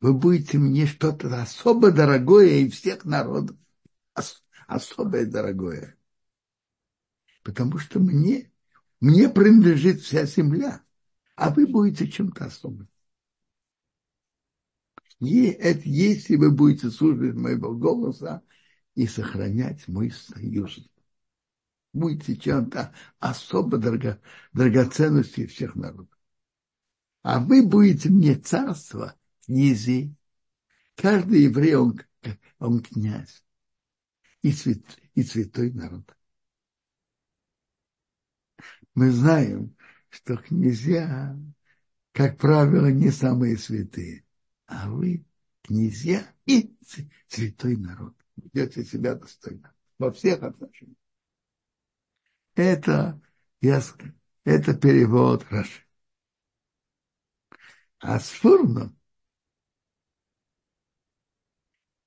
вы 0.00 0.14
будете 0.14 0.58
мне 0.58 0.86
что-то 0.86 1.40
особо 1.40 1.90
дорогое 1.90 2.58
из 2.58 2.74
всех 2.74 3.04
народов. 3.04 3.56
Ос, 4.14 4.44
особое 4.66 5.26
дорогое. 5.26 5.96
Потому 7.42 7.78
что 7.78 8.00
мне 8.00 8.50
мне 9.00 9.28
принадлежит 9.28 10.00
вся 10.00 10.24
земля, 10.24 10.82
а 11.34 11.50
вы 11.50 11.66
будете 11.66 12.10
чем-то 12.10 12.46
особым. 12.46 12.88
И 15.20 15.44
это 15.46 15.82
если 15.84 16.36
вы 16.36 16.50
будете 16.50 16.90
слушать 16.90 17.34
моего 17.34 17.74
голоса 17.74 18.42
и 18.96 19.06
сохранять 19.06 19.86
мой 19.86 20.10
союз. 20.10 20.80
Будете 21.92 22.36
чем-то 22.36 22.92
особо 23.20 23.78
дорого, 23.78 24.20
драгоценностью 24.52 25.48
всех 25.48 25.76
народов. 25.76 26.18
А 27.22 27.38
вы 27.38 27.64
будете 27.64 28.10
мне 28.10 28.34
царство, 28.34 29.14
князей. 29.44 30.16
Каждый 30.96 31.42
еврей, 31.42 31.76
он, 31.76 32.00
он 32.58 32.82
князь 32.82 33.44
и, 34.42 34.50
свят, 34.50 34.82
и 35.14 35.22
святой 35.22 35.72
народ 35.72 36.16
мы 38.96 39.10
знаем, 39.12 39.76
что 40.08 40.36
князья, 40.38 41.38
как 42.12 42.38
правило, 42.38 42.90
не 42.90 43.10
самые 43.10 43.58
святые, 43.58 44.24
а 44.66 44.90
вы 44.90 45.24
князья 45.62 46.26
и 46.46 46.74
святой 47.28 47.76
народ. 47.76 48.15
Ведете 48.52 48.84
себя 48.84 49.14
достойно 49.14 49.74
во 49.98 50.10
всех 50.12 50.42
отношениях. 50.42 50.96
Это, 52.54 53.20
я, 53.60 53.80
это 54.44 54.74
перевод 54.74 55.44
Раши. 55.50 55.82
А 58.00 58.18
Сфурно 58.20 58.94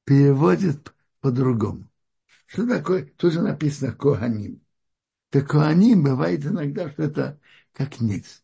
переводит 0.05 0.93
по-другому. 1.21 1.89
Что 2.47 2.67
такое? 2.67 3.05
Тоже 3.05 3.41
написано 3.41 3.93
Коганим 3.93 4.61
так 5.29 5.47
Коаним 5.49 6.03
бывает 6.03 6.45
иногда, 6.45 6.89
что 6.91 7.03
это 7.03 7.39
как 7.73 7.99
ниц. 8.01 8.43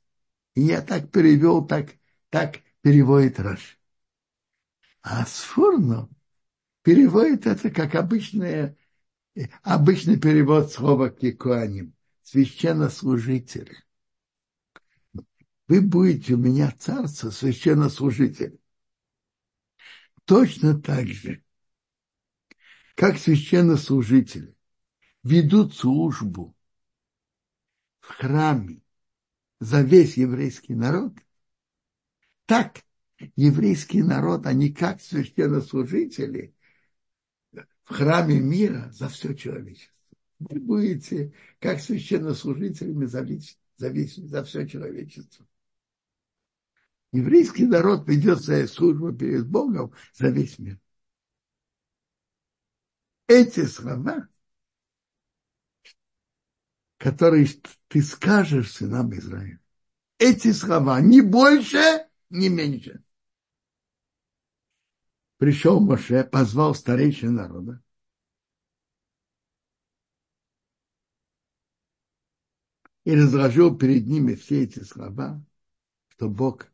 И 0.53 0.61
я 0.61 0.81
так 0.81 1.11
перевел, 1.11 1.65
так, 1.65 1.89
так 2.29 2.61
переводит 2.81 3.39
Раш. 3.39 3.79
А 5.01 5.25
Сфурно 5.25 6.09
переводит 6.85 7.47
это 7.47 7.71
как 7.71 7.95
обычное, 7.95 8.77
обычный 9.63 10.19
перевод 10.19 10.71
слова 10.71 11.09
Кикуаним, 11.09 11.95
священнослужитель. 12.21 13.75
Вы 15.67 15.81
будете 15.81 16.35
у 16.35 16.37
меня 16.37 16.71
царство, 16.77 17.31
священнослужитель. 17.31 18.59
Точно 20.25 20.79
так 20.79 21.07
же, 21.07 21.43
как 22.93 23.17
священнослужители 23.17 24.55
ведут 25.23 25.73
службу 25.73 26.55
в 27.99 28.09
храме 28.09 28.83
за 29.59 29.81
весь 29.81 30.17
еврейский 30.17 30.75
народ, 30.75 31.17
так 32.45 32.83
еврейский 33.35 34.03
народ, 34.03 34.45
они 34.45 34.71
как 34.71 35.01
священнослужители 35.01 36.54
в 37.85 37.93
храме 37.93 38.39
мира 38.39 38.89
за 38.91 39.07
все 39.09 39.33
человечество. 39.33 39.93
Вы 40.39 40.59
будете 40.59 41.33
как 41.59 41.79
священнослужителями 41.79 43.05
за, 43.05 43.25
за, 43.77 43.87
весь, 43.87 44.15
за 44.15 44.43
все 44.43 44.67
человечество. 44.67 45.45
Еврейский 47.11 47.65
народ 47.65 48.07
ведет 48.09 48.43
свою 48.43 48.67
службу 48.67 49.13
перед 49.13 49.47
Богом 49.47 49.93
за 50.13 50.29
весь 50.29 50.59
мир. 50.59 50.79
Эти 53.27 53.65
слова, 53.65 54.27
которые 56.97 57.47
ты 57.87 58.01
скажешь 58.01 58.73
сынам 58.73 59.13
Израиля, 59.17 59.59
эти 60.17 60.51
слова 60.51 60.99
не 61.01 61.21
больше, 61.21 62.07
не 62.29 62.49
меньше. 62.49 63.01
Пришел 65.37 65.79
Моше, 65.79 66.23
позвал 66.23 66.73
старейшин 66.73 67.35
народа. 67.35 67.81
И 73.03 73.13
разложил 73.13 73.77
перед 73.77 74.07
ними 74.07 74.33
все 74.33 74.63
эти 74.63 74.79
слова, 74.79 75.43
что 76.09 76.29
Бог 76.29 76.71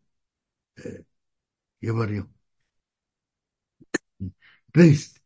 э, 0.78 1.04
говорил. 1.82 2.30
То 4.74 4.82
есть, 4.82 5.22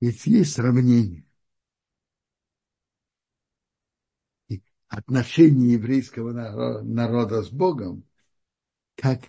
ведь 0.00 0.26
есть 0.26 0.52
сравнение. 0.54 1.24
отношения 4.88 5.72
еврейского 5.72 6.82
народа 6.82 7.42
с 7.42 7.50
Богом, 7.50 8.04
как 8.96 9.20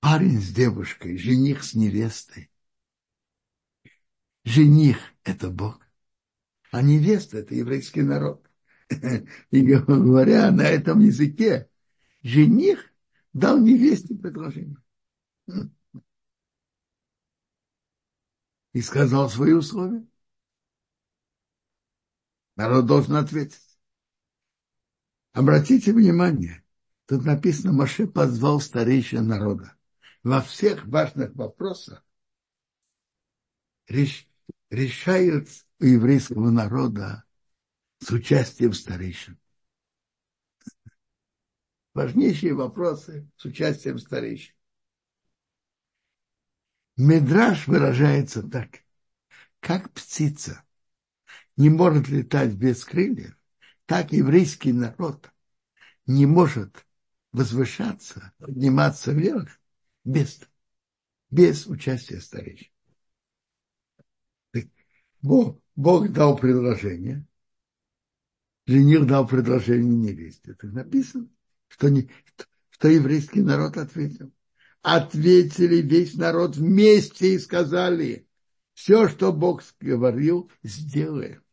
парень 0.00 0.40
с 0.40 0.52
девушкой, 0.52 1.18
жених 1.18 1.62
с 1.62 1.74
невестой. 1.74 2.50
Жених– 4.44 4.98
это 5.24 5.50
Бог, 5.50 5.80
а 6.72 6.82
невеста– 6.82 7.38
это 7.38 7.54
еврейский 7.54 8.02
народ. 8.02 8.46
И 9.50 9.62
говоря 9.62 10.50
на 10.50 10.62
этом 10.62 11.00
языке, 11.00 11.70
жених 12.22 12.92
дал 13.32 13.60
невесте 13.60 14.14
предложение. 14.14 14.78
И 18.72 18.80
сказал 18.80 19.28
свои 19.28 19.52
условия. 19.52 20.06
Народ 22.56 22.86
должен 22.86 23.16
ответить. 23.16 23.78
Обратите 25.32 25.92
внимание, 25.92 26.64
тут 27.06 27.24
написано, 27.24 27.72
Маше 27.72 28.06
позвал 28.06 28.60
старейшин 28.60 29.26
народа. 29.26 29.76
Во 30.22 30.42
всех 30.42 30.86
важных 30.86 31.34
вопросах 31.34 32.04
реш, 33.88 34.28
решают 34.68 35.48
у 35.78 35.84
еврейского 35.84 36.50
народа 36.50 37.24
с 38.00 38.10
участием 38.10 38.74
старейшин. 38.74 39.38
Важнейшие 41.94 42.54
вопросы 42.54 43.28
с 43.36 43.44
участием 43.46 43.98
старейшин. 43.98 44.54
Медраж 46.96 47.66
выражается 47.66 48.42
так, 48.42 48.84
как 49.58 49.90
птица 49.92 50.62
не 51.56 51.70
может 51.70 52.08
летать 52.08 52.54
без 52.54 52.84
крыльев, 52.84 53.34
так 53.86 54.12
еврейский 54.12 54.72
народ 54.72 55.30
не 56.06 56.26
может 56.26 56.86
возвышаться, 57.32 58.32
подниматься 58.38 59.12
вверх 59.12 59.59
без, 60.04 60.40
без 61.30 61.66
участия 61.66 62.20
старейшин. 62.20 62.70
Бог, 65.22 65.60
Бог 65.76 66.10
дал 66.12 66.36
предложение, 66.36 67.26
жених 68.66 69.06
дал 69.06 69.26
предложение 69.26 70.12
невесте. 70.12 70.54
Так 70.54 70.72
написано, 70.72 71.28
что, 71.68 71.88
не, 71.88 72.10
что 72.70 72.88
еврейский 72.88 73.42
народ 73.42 73.76
ответил. 73.76 74.32
Ответили 74.82 75.82
весь 75.82 76.14
народ 76.14 76.56
вместе 76.56 77.34
и 77.34 77.38
сказали, 77.38 78.26
все, 78.72 79.08
что 79.08 79.30
Бог 79.30 79.62
говорил, 79.78 80.50
сделаем. 80.62 81.44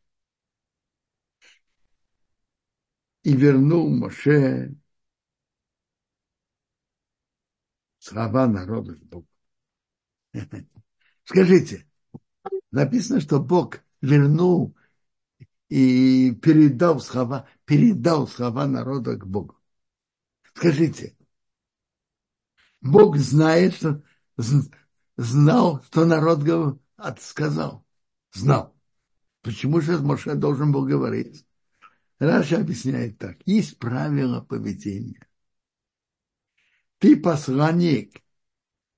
и 3.28 3.34
вернул 3.34 3.90
Моше 3.90 4.74
слова 8.08 8.48
народа 8.48 8.96
к 8.96 9.04
Богу. 9.04 9.28
Скажите, 11.24 11.86
написано, 12.72 13.20
что 13.20 13.40
Бог 13.40 13.80
вернул 14.02 14.76
и 15.70 16.32
передал 16.42 17.02
слова, 17.02 17.48
передал 17.66 18.28
слова 18.28 18.66
народа 18.66 19.18
к 19.18 19.28
Богу. 19.28 19.60
Скажите, 20.44 21.18
Бог 22.80 23.18
знает, 23.18 23.76
что 23.76 24.02
знал, 25.18 25.84
что 25.84 26.06
народ 26.06 26.80
сказал. 27.20 27.86
Знал. 28.32 28.76
Почему 29.42 29.82
же 29.82 30.00
Моше 30.00 30.36
должен 30.36 30.72
был 30.72 30.86
говорить? 30.86 31.46
Раша 32.20 32.58
объясняет 32.60 33.18
так. 33.18 33.38
Есть 33.46 33.78
правила 33.78 34.42
поведения. 34.42 35.27
Ты 37.00 37.16
посланник, 37.18 38.22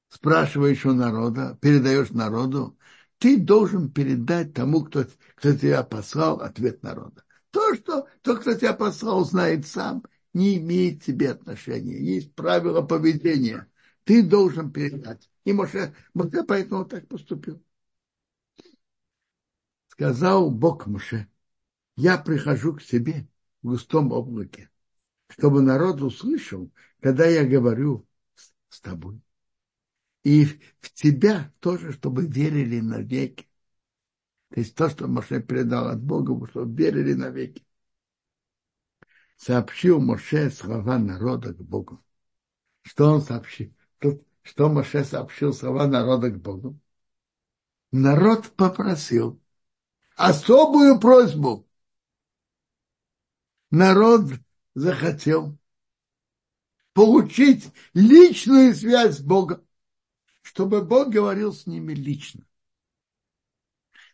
спрашиваешь 0.10 0.86
у 0.86 0.94
народа, 0.94 1.58
передаешь 1.62 2.12
народу, 2.12 2.78
ты 3.18 3.38
должен 3.38 3.92
передать 3.92 4.54
тому, 4.54 4.86
кто, 4.86 5.06
кто 5.36 5.54
тебя 5.54 5.84
послал, 5.84 6.42
ответ 6.42 6.84
народа. 6.84 7.24
То, 7.52 7.76
что 7.76 8.08
тот, 8.22 8.40
кто 8.40 8.54
тебя 8.54 8.74
послал, 8.74 9.26
знает 9.26 9.68
сам, 9.68 10.04
не 10.34 10.58
имеет 10.58 11.02
к 11.02 11.06
тебе 11.06 11.32
отношения. 11.32 12.00
Есть 12.00 12.34
правила 12.34 12.82
поведения. 12.82 13.68
Ты 14.04 14.24
должен 14.24 14.72
передать. 14.72 15.30
И 15.44 15.52
Моше, 15.52 15.94
Моше 16.14 16.44
поэтому 16.44 16.86
так 16.86 17.08
поступил. 17.08 17.62
Сказал 19.90 20.50
Бог 20.50 20.88
Моше 20.88 21.28
я 22.00 22.18
прихожу 22.18 22.76
к 22.76 22.82
тебе 22.82 23.28
в 23.62 23.68
густом 23.68 24.14
облаке, 24.14 24.70
чтобы 25.28 25.62
народ 25.62 26.02
услышал, 26.02 26.72
когда 27.00 27.26
я 27.26 27.46
говорю 27.46 28.08
с 28.70 28.82
тобой. 28.82 29.22
И 30.24 30.46
в 30.46 30.94
тебя 30.94 31.54
тоже, 31.60 31.94
чтобы 31.94 32.26
верили 32.28 32.80
навеки. 32.80 33.48
То 34.50 34.60
есть 34.60 34.76
то, 34.76 34.90
что 34.90 35.08
Моше 35.08 35.42
передал 35.42 35.88
от 35.88 36.02
Бога, 36.02 36.48
чтобы 36.48 36.76
верили 36.76 37.14
навеки. 37.14 37.66
Сообщил 39.38 40.02
Моше 40.02 40.50
слова 40.50 40.98
народа 40.98 41.54
к 41.54 41.62
Богу. 41.62 42.04
Что 42.82 43.14
он 43.14 43.22
сообщил? 43.22 43.74
Что 44.42 44.70
Моше 44.70 45.06
сообщил 45.06 45.54
слова 45.54 45.88
народа 45.88 46.30
к 46.32 46.40
Богу? 46.42 46.80
Народ 47.92 48.52
попросил 48.56 49.42
особую 50.16 51.00
просьбу 51.00 51.70
народ 53.72 54.32
захотел 54.74 55.59
получить 57.00 57.72
личную 57.94 58.76
связь 58.76 59.20
с 59.20 59.22
Богом, 59.22 59.66
чтобы 60.42 60.82
Бог 60.82 61.08
говорил 61.08 61.54
с 61.54 61.66
ними 61.66 61.94
лично. 61.94 62.46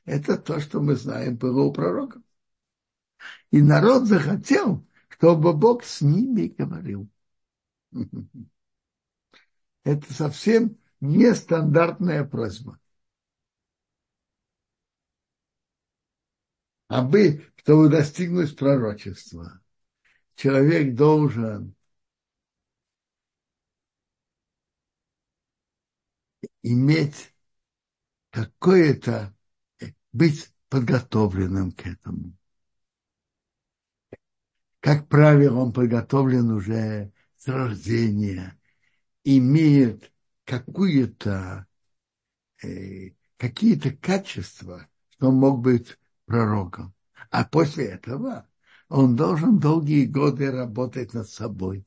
Это 0.04 0.38
то, 0.38 0.60
что 0.60 0.82
мы 0.82 0.96
знаем 0.96 1.36
было 1.36 1.64
у 1.64 1.74
пророка. 1.74 2.22
И 3.50 3.60
народ 3.60 4.06
захотел, 4.06 4.86
чтобы 5.08 5.54
Бог 5.54 5.84
с 5.84 6.02
ними 6.02 6.46
говорил. 6.46 7.10
Это 9.84 10.14
совсем 10.14 10.78
нестандартная 11.02 12.24
просьба. 12.24 12.80
А 16.88 17.02
бы, 17.02 17.52
чтобы 17.56 17.90
достигнуть 17.90 18.56
пророчества, 18.56 19.60
человек 20.36 20.94
должен 20.94 21.76
иметь 26.66 27.32
какое-то, 28.32 29.36
быть 30.12 30.52
подготовленным 30.70 31.72
к 31.72 31.86
этому. 31.86 32.36
Как 34.80 35.08
правило, 35.08 35.60
он 35.60 35.74
подготовлен 35.74 36.50
уже 36.50 37.12
с 37.38 37.48
рождения, 37.48 38.60
имеет 39.24 40.12
какую-то, 40.44 41.68
э, 42.64 43.12
какие-то 43.38 43.92
качества, 43.92 44.88
что 45.10 45.30
он 45.30 45.36
мог 45.36 45.62
быть 45.62 46.00
пророком. 46.26 46.96
А 47.30 47.46
после 47.46 47.86
этого 47.86 48.50
он 48.90 49.16
должен 49.16 49.60
долгие 49.60 50.06
годы 50.06 50.52
работать 50.52 51.14
над 51.14 51.30
собой, 51.30 51.86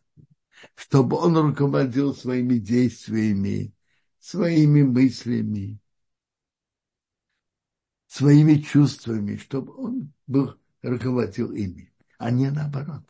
чтобы 0.77 1.17
он 1.17 1.37
руководил 1.37 2.15
своими 2.15 2.59
действиями, 2.59 3.73
своими 4.29 4.83
мыслями, 4.83 5.81
своими 8.07 8.57
чувствами, 8.57 9.37
чтобы 9.37 9.75
он 9.75 10.13
был, 10.27 10.55
руководил 10.83 11.53
ими, 11.53 11.91
а 12.19 12.31
не 12.31 12.51
наоборот. 12.51 13.05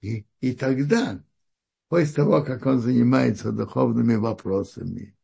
И, 0.00 0.26
и 0.40 0.54
тогда, 0.54 1.24
после 1.88 2.14
того, 2.14 2.44
как 2.44 2.66
он 2.66 2.78
занимается 2.78 3.50
духовными 3.50 4.14
вопросами, 4.14 5.16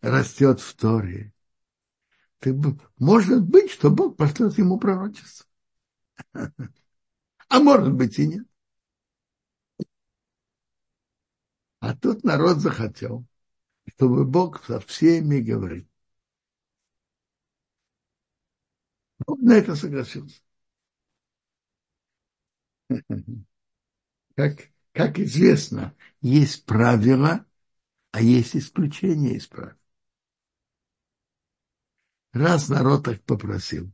растет 0.00 0.58
в 0.58 0.74
Торе, 0.74 1.32
ты, 2.40 2.52
может 2.98 3.44
быть, 3.44 3.70
что 3.70 3.90
Бог 3.90 4.16
пошлет 4.16 4.58
ему 4.58 4.78
пророчество. 4.78 5.46
А 7.48 7.58
может 7.58 7.92
быть 7.92 8.16
и 8.20 8.28
нет. 8.28 8.46
А 11.80 11.96
тут 11.96 12.22
народ 12.22 12.58
захотел, 12.58 13.26
чтобы 13.94 14.24
Бог 14.24 14.64
со 14.64 14.80
всеми 14.80 15.40
говорил. 15.40 15.86
Бог 19.26 19.38
на 19.40 19.52
это 19.54 19.74
согласился. 19.76 20.40
Как, 24.36 24.70
как 24.92 25.18
известно, 25.18 25.94
есть 26.22 26.64
правила, 26.64 27.44
а 28.12 28.22
есть 28.22 28.56
исключения 28.56 29.34
из 29.36 29.46
правил. 29.46 29.76
Раз 32.32 32.68
народ 32.68 33.04
так 33.04 33.22
попросил, 33.24 33.92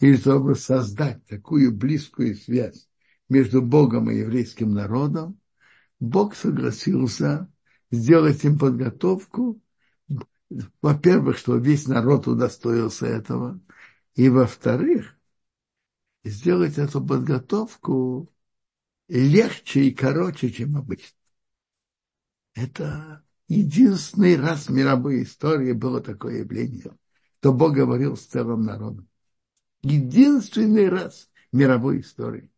и 0.00 0.16
чтобы 0.16 0.54
создать 0.56 1.24
такую 1.26 1.72
близкую 1.72 2.34
связь 2.36 2.88
между 3.28 3.62
Богом 3.62 4.10
и 4.10 4.16
еврейским 4.16 4.72
народом, 4.72 5.40
Бог 6.00 6.34
согласился 6.34 7.50
сделать 7.90 8.44
им 8.44 8.58
подготовку, 8.58 9.60
во-первых, 10.80 11.38
что 11.38 11.56
весь 11.56 11.86
народ 11.86 12.26
удостоился 12.26 13.06
этого, 13.06 13.60
и 14.14 14.28
во-вторых, 14.28 15.16
сделать 16.24 16.78
эту 16.78 17.04
подготовку 17.04 18.32
легче 19.08 19.84
и 19.84 19.94
короче, 19.94 20.50
чем 20.50 20.76
обычно. 20.76 21.16
Это 22.54 23.24
единственный 23.48 24.36
раз 24.36 24.68
в 24.68 24.72
мировой 24.72 25.22
истории 25.22 25.72
было 25.72 26.00
такое 26.00 26.38
явление, 26.38 26.96
что 27.38 27.52
Бог 27.52 27.74
говорил 27.74 28.16
с 28.16 28.24
целым 28.24 28.64
народом. 28.64 29.08
Единственный 29.82 30.88
раз 30.88 31.30
в 31.52 31.56
мировой 31.56 32.00
истории. 32.00 32.50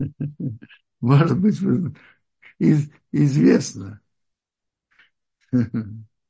Может 1.00 1.38
быть, 1.40 1.58
из, 2.58 2.90
известно. 3.12 4.00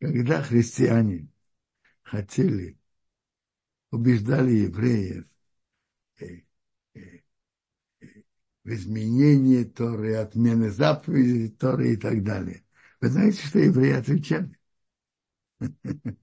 Когда 0.00 0.40
христиане 0.40 1.26
хотели, 2.02 2.78
убеждали 3.90 4.52
евреев 4.66 5.24
э, 6.20 6.42
э, 6.94 7.00
э, 8.00 8.06
в 8.64 8.70
изменении 8.70 9.64
Торы, 9.64 10.16
отмены 10.16 10.70
заповедей 10.70 11.48
Торы 11.50 11.92
и 11.94 11.96
так 11.96 12.22
далее. 12.24 12.64
Вы 13.00 13.08
знаете, 13.08 13.46
что 13.46 13.58
евреи 13.58 13.92
отвечали? 13.92 14.56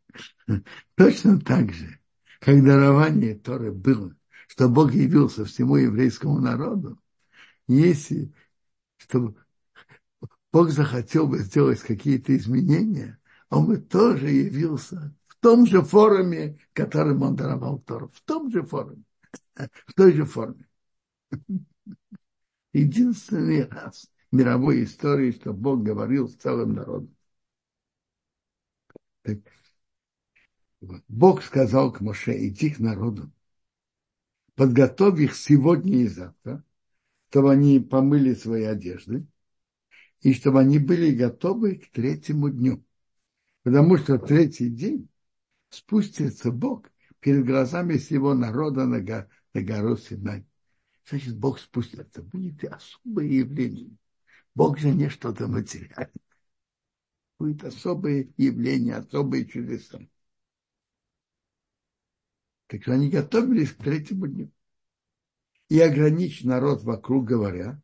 Точно 0.96 1.40
так 1.40 1.72
же, 1.74 2.00
как 2.40 2.64
дарование 2.64 3.36
Торы 3.36 3.72
было 3.72 4.16
что 4.52 4.68
Бог 4.68 4.92
явился 4.92 5.46
всему 5.46 5.78
еврейскому 5.78 6.38
народу, 6.38 7.02
если 7.68 8.34
чтобы 8.98 9.38
Бог 10.52 10.72
захотел 10.72 11.26
бы 11.26 11.40
сделать 11.40 11.80
какие-то 11.80 12.36
изменения, 12.36 13.18
он 13.50 13.68
бы 13.68 13.78
тоже 13.78 14.30
явился 14.30 15.16
в 15.28 15.38
том 15.38 15.66
же 15.66 15.82
форуме, 15.82 16.60
которым 16.74 17.22
он 17.22 17.38
даровал 17.38 17.80
Тору, 17.80 18.12
в 18.14 18.20
том 18.24 18.52
же 18.52 18.64
форуме, 18.64 19.06
в 19.56 19.94
той 19.96 20.12
же 20.12 20.26
форме. 20.26 20.68
Единственный 22.74 23.64
раз 23.70 24.12
в 24.32 24.36
мировой 24.36 24.84
истории, 24.84 25.32
что 25.32 25.54
Бог 25.54 25.82
говорил 25.82 26.28
с 26.28 26.36
целым 26.36 26.74
народом. 26.74 27.16
Так, 29.22 29.38
Бог 31.08 31.42
сказал 31.42 31.94
к 31.94 32.02
Моше, 32.02 32.36
иди 32.48 32.72
к 32.72 32.80
народу 32.80 33.32
подготовь 34.56 35.20
их 35.20 35.36
сегодня 35.36 36.04
и 36.04 36.08
завтра, 36.08 36.64
чтобы 37.30 37.52
они 37.52 37.80
помыли 37.80 38.34
свои 38.34 38.64
одежды, 38.64 39.26
и 40.22 40.34
чтобы 40.34 40.60
они 40.60 40.80
были 40.80 41.12
готовы 41.12 41.76
к 41.76 41.92
третьему 41.92 42.50
дню. 42.50 42.84
Потому 43.64 43.98
что 43.98 44.18
третий 44.18 44.70
день 44.70 45.10
спустится 45.70 46.52
Бог 46.52 46.90
перед 47.20 47.46
глазами 47.46 47.98
всего 47.98 48.34
народа 48.34 48.86
на, 48.86 49.00
го, 49.00 49.28
на 49.54 49.62
гору 49.62 49.98
Синай. 49.98 50.46
Значит, 51.08 51.38
Бог 51.38 51.60
спустится. 51.60 52.22
Будет 52.22 52.64
особое 52.64 53.26
явление. 53.26 53.96
Бог 54.56 54.78
же 54.78 54.92
не 54.92 55.10
что-то 55.10 55.48
материальное. 55.48 56.12
Будет 57.40 57.64
особое 57.64 58.30
явление, 58.38 58.96
особые 58.96 59.46
чудеса. 59.46 60.00
Так 62.72 62.88
они 62.88 63.10
готовились 63.10 63.74
к 63.74 63.84
третьему 63.84 64.28
дню. 64.28 64.50
И 65.68 65.78
ограничь 65.82 66.46
народ 66.46 66.84
вокруг, 66.84 67.26
говоря, 67.26 67.82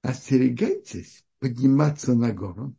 остерегайтесь 0.00 1.26
подниматься 1.40 2.14
на 2.14 2.32
гору 2.32 2.76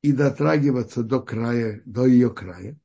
и 0.00 0.12
дотрагиваться 0.12 1.02
до 1.02 1.20
края, 1.20 1.82
до 1.84 2.06
ее 2.06 2.32
края. 2.32 2.78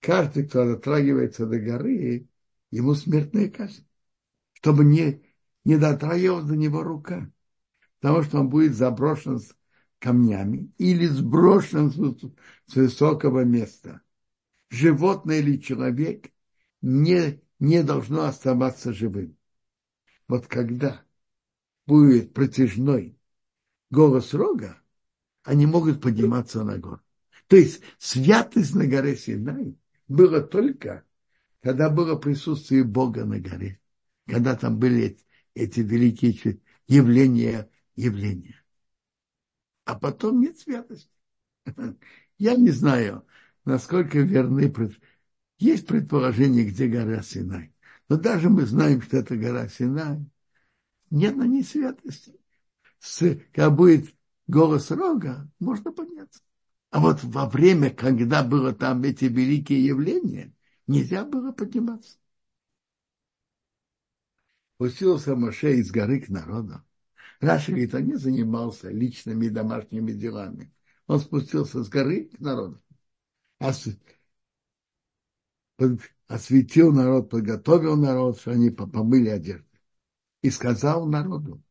Каждый, 0.00 0.48
кто 0.48 0.64
дотрагивается 0.64 1.46
до 1.46 1.60
горы, 1.60 2.26
ему 2.72 2.94
смертная 2.96 3.48
казнь, 3.48 3.86
чтобы 4.54 4.84
не, 4.84 5.22
не 5.64 5.78
дотрагивалась 5.78 6.46
до 6.46 6.56
него 6.56 6.82
рука, 6.82 7.30
потому 8.00 8.24
что 8.24 8.40
он 8.40 8.48
будет 8.48 8.74
заброшен 8.74 9.38
с 9.38 9.54
камнями 10.00 10.72
или 10.76 11.06
сброшен 11.06 11.92
с 12.66 12.74
высокого 12.74 13.44
места 13.44 14.02
животное 14.70 15.38
или 15.38 15.58
человек 15.58 16.30
не, 16.82 17.40
не 17.58 17.82
должно 17.82 18.24
оставаться 18.24 18.92
живым. 18.92 19.36
Вот 20.28 20.46
когда 20.46 21.02
будет 21.86 22.34
протяжной 22.34 23.16
голос 23.90 24.34
рога, 24.34 24.80
они 25.42 25.66
могут 25.66 26.02
подниматься 26.02 26.64
на 26.64 26.78
гору. 26.78 27.00
То 27.46 27.56
есть 27.56 27.82
святость 27.98 28.74
на 28.74 28.86
горе 28.86 29.16
Синай 29.16 29.78
было 30.08 30.40
только, 30.40 31.04
когда 31.62 31.88
было 31.88 32.16
присутствие 32.16 32.84
Бога 32.84 33.24
на 33.24 33.38
горе, 33.38 33.80
когда 34.26 34.56
там 34.56 34.78
были 34.78 35.18
эти 35.54 35.80
великие 35.80 36.60
явления, 36.88 37.70
явления. 37.94 38.62
А 39.84 39.94
потом 39.94 40.40
нет 40.40 40.58
святости. 40.58 41.10
Я 42.38 42.56
не 42.56 42.70
знаю, 42.70 43.24
насколько 43.66 44.20
верны. 44.20 44.72
Есть 45.58 45.86
предположение, 45.86 46.64
где 46.64 46.86
гора 46.86 47.22
Синай. 47.22 47.74
Но 48.08 48.16
даже 48.16 48.48
мы 48.48 48.64
знаем, 48.64 49.02
что 49.02 49.18
это 49.18 49.36
гора 49.36 49.68
Синай. 49.68 50.24
Нет 51.10 51.36
на 51.36 51.46
ней 51.46 51.62
святости. 51.62 52.34
С, 52.98 53.38
когда 53.52 53.70
будет 53.70 54.14
голос 54.46 54.90
рога, 54.90 55.50
можно 55.58 55.92
подняться. 55.92 56.40
А 56.90 57.00
вот 57.00 57.22
во 57.24 57.48
время, 57.48 57.90
когда 57.90 58.42
было 58.42 58.72
там 58.72 59.02
эти 59.02 59.26
великие 59.26 59.84
явления, 59.84 60.54
нельзя 60.86 61.24
было 61.24 61.52
подниматься. 61.52 62.16
Пустился 64.78 65.34
Моше 65.34 65.76
из 65.76 65.90
горы 65.90 66.20
к 66.20 66.28
народу. 66.28 66.82
Раша 67.40 67.72
говорит, 67.72 67.94
он 67.94 68.06
не 68.06 68.16
занимался 68.16 68.90
личными 68.90 69.48
домашними 69.48 70.12
делами. 70.12 70.72
Он 71.06 71.18
спустился 71.20 71.82
с 71.82 71.88
горы 71.88 72.24
к 72.24 72.40
народу 72.40 72.82
осветил 76.28 76.92
народ, 76.92 77.30
подготовил 77.30 77.96
народ, 77.96 78.40
что 78.40 78.52
они 78.52 78.70
помыли 78.70 79.28
одежды. 79.28 79.64
И 80.42 80.50
сказал 80.50 81.06
народу, 81.06 81.62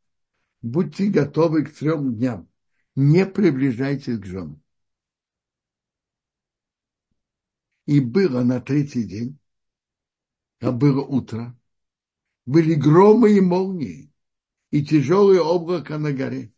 будьте 0.61 1.09
готовы 1.09 1.65
к 1.65 1.73
трем 1.73 2.15
дням, 2.15 2.49
не 2.95 3.25
приближайтесь 3.25 4.19
к 4.19 4.25
женам. 4.25 4.61
И 7.85 7.99
было 7.99 8.43
на 8.43 8.59
третий 8.59 9.03
день, 9.03 9.37
а 10.59 10.71
было 10.71 11.01
утро, 11.01 11.55
были 12.45 12.73
громы 12.73 13.37
и 13.37 13.41
молнии, 13.41 14.11
и 14.71 14.83
тяжелое 14.83 15.41
облако 15.41 15.97
на 15.97 16.11
горе. 16.11 16.51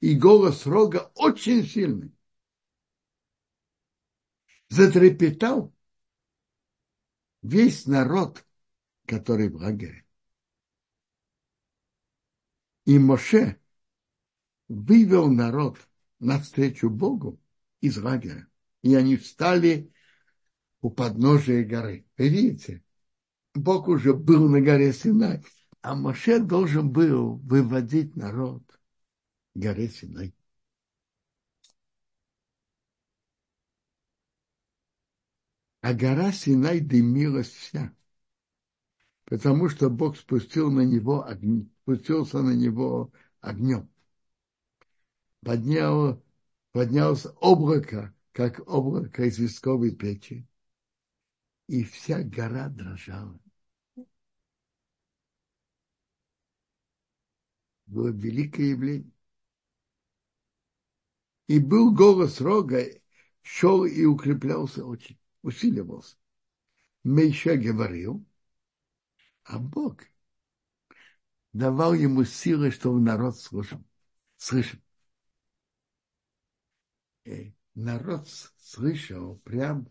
И 0.00 0.14
голос 0.16 0.66
рога 0.66 1.10
очень 1.14 1.64
сильный. 1.64 2.12
Затрепетал 4.70 5.74
весь 7.42 7.86
народ, 7.86 8.46
который 9.06 9.50
в 9.50 9.56
лагере. 9.56 10.06
И 12.86 12.98
Моше 12.98 13.60
вывел 14.68 15.30
народ 15.30 15.78
навстречу 16.18 16.88
Богу 16.88 17.40
из 17.80 17.98
лагеря. 17.98 18.48
И 18.82 18.94
они 18.94 19.16
встали 19.16 19.92
у 20.80 20.90
подножия 20.90 21.64
горы. 21.64 22.06
Вы 22.16 22.28
видите, 22.28 22.82
Бог 23.54 23.88
уже 23.88 24.14
был 24.14 24.48
на 24.48 24.60
горе 24.60 24.92
Синай, 24.92 25.44
а 25.82 25.94
Моше 25.94 26.38
должен 26.38 26.90
был 26.90 27.36
выводить 27.38 28.16
народ 28.16 28.62
горе 29.54 29.88
Синай. 29.88 30.34
А 35.82 35.94
гора 35.94 36.30
Синай 36.32 36.80
дымилась 36.80 37.48
вся, 37.48 37.94
потому 39.24 39.70
что 39.70 39.88
Бог 39.88 40.18
спустил 40.18 40.70
на 40.70 40.82
него 40.82 41.26
огни, 41.26 41.70
спустился 41.82 42.42
на 42.42 42.50
него 42.50 43.12
огнем. 43.40 43.88
Поднял, 45.42 46.22
поднялось 46.72 47.26
облако, 47.36 48.14
как 48.32 48.60
облако 48.68 49.24
из 49.24 49.38
висковой 49.38 49.94
печи, 49.96 50.46
и 51.66 51.82
вся 51.84 52.22
гора 52.22 52.68
дрожала. 52.68 53.40
Было 57.86 58.08
великое 58.08 58.66
явление. 58.66 59.12
И 61.48 61.58
был 61.58 61.92
голос 61.94 62.40
рога, 62.40 62.84
шел 63.42 63.84
и 63.84 64.04
укреплялся 64.04 64.84
очень 64.84 65.19
усиливался. 65.42 66.16
Мейша 67.02 67.56
говорил, 67.56 68.24
а 69.44 69.58
Бог 69.58 70.04
давал 71.52 71.94
ему 71.94 72.24
силы, 72.24 72.70
чтобы 72.70 73.00
народ 73.00 73.38
слушал. 73.38 73.82
Слышал. 74.36 74.80
И 77.24 77.54
народ 77.74 78.28
слышал 78.58 79.36
прям 79.38 79.88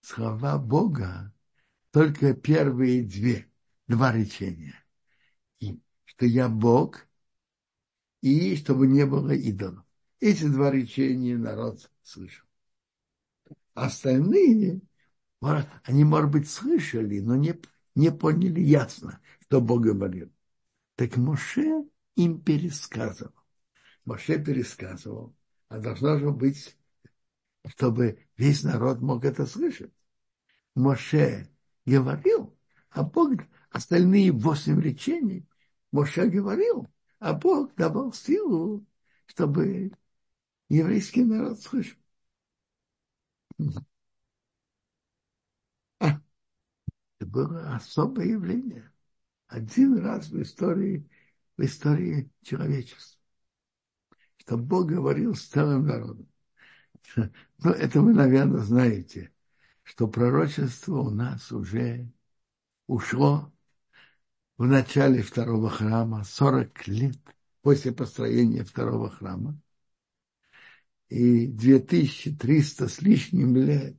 слова 0.00 0.58
Бога, 0.58 1.32
только 1.90 2.34
первые 2.34 3.02
две, 3.02 3.50
два 3.86 4.12
речения. 4.12 4.74
И, 5.58 5.80
что 6.04 6.26
я 6.26 6.48
Бог, 6.48 7.06
и 8.20 8.56
чтобы 8.56 8.86
не 8.86 9.06
было 9.06 9.32
идолов. 9.32 9.84
Эти 10.20 10.46
два 10.46 10.70
речения 10.70 11.36
народ 11.36 11.90
слышал. 12.02 12.49
Остальные, 13.80 14.82
они, 15.40 16.04
может 16.04 16.30
быть, 16.30 16.50
слышали, 16.50 17.20
но 17.20 17.34
не, 17.34 17.58
не 17.94 18.12
поняли 18.12 18.60
ясно, 18.60 19.22
что 19.40 19.62
Бог 19.62 19.80
говорил. 19.80 20.30
Так 20.96 21.16
Моше 21.16 21.86
им 22.14 22.42
пересказывал. 22.42 23.32
Моше 24.04 24.38
пересказывал, 24.38 25.34
а 25.68 25.78
должно 25.78 26.18
же 26.18 26.30
быть, 26.30 26.76
чтобы 27.68 28.18
весь 28.36 28.64
народ 28.64 29.00
мог 29.00 29.24
это 29.24 29.46
слышать. 29.46 29.94
Моше 30.74 31.48
говорил, 31.86 32.54
а 32.90 33.02
Бог, 33.02 33.32
остальные 33.70 34.32
восемь 34.32 34.78
речений, 34.78 35.48
Моше 35.90 36.28
говорил, 36.28 36.86
а 37.18 37.32
Бог 37.32 37.74
давал 37.76 38.12
силу, 38.12 38.86
чтобы 39.24 39.92
еврейский 40.68 41.24
народ 41.24 41.60
слышал. 41.60 41.99
Это 46.00 46.20
было 47.20 47.74
особое 47.74 48.26
явление. 48.26 48.90
Один 49.46 49.98
раз 49.98 50.30
в 50.30 50.40
истории, 50.40 51.08
в 51.56 51.62
истории 51.62 52.30
человечества. 52.42 53.20
Что 54.38 54.56
Бог 54.56 54.86
говорил 54.86 55.34
с 55.34 55.46
целым 55.46 55.86
народом. 55.86 56.26
Ну, 57.62 57.72
это 57.72 58.00
вы, 58.00 58.14
наверное, 58.14 58.62
знаете, 58.62 59.34
что 59.82 60.08
пророчество 60.08 61.00
у 61.00 61.10
нас 61.10 61.52
уже 61.52 62.10
ушло 62.86 63.52
в 64.56 64.64
начале 64.64 65.22
второго 65.22 65.68
храма, 65.68 66.24
40 66.24 66.88
лет 66.88 67.18
после 67.60 67.92
построения 67.92 68.64
второго 68.64 69.10
храма 69.10 69.60
и 71.10 71.48
2300 71.48 72.88
с 72.88 73.02
лишним 73.02 73.56
лет 73.56 73.96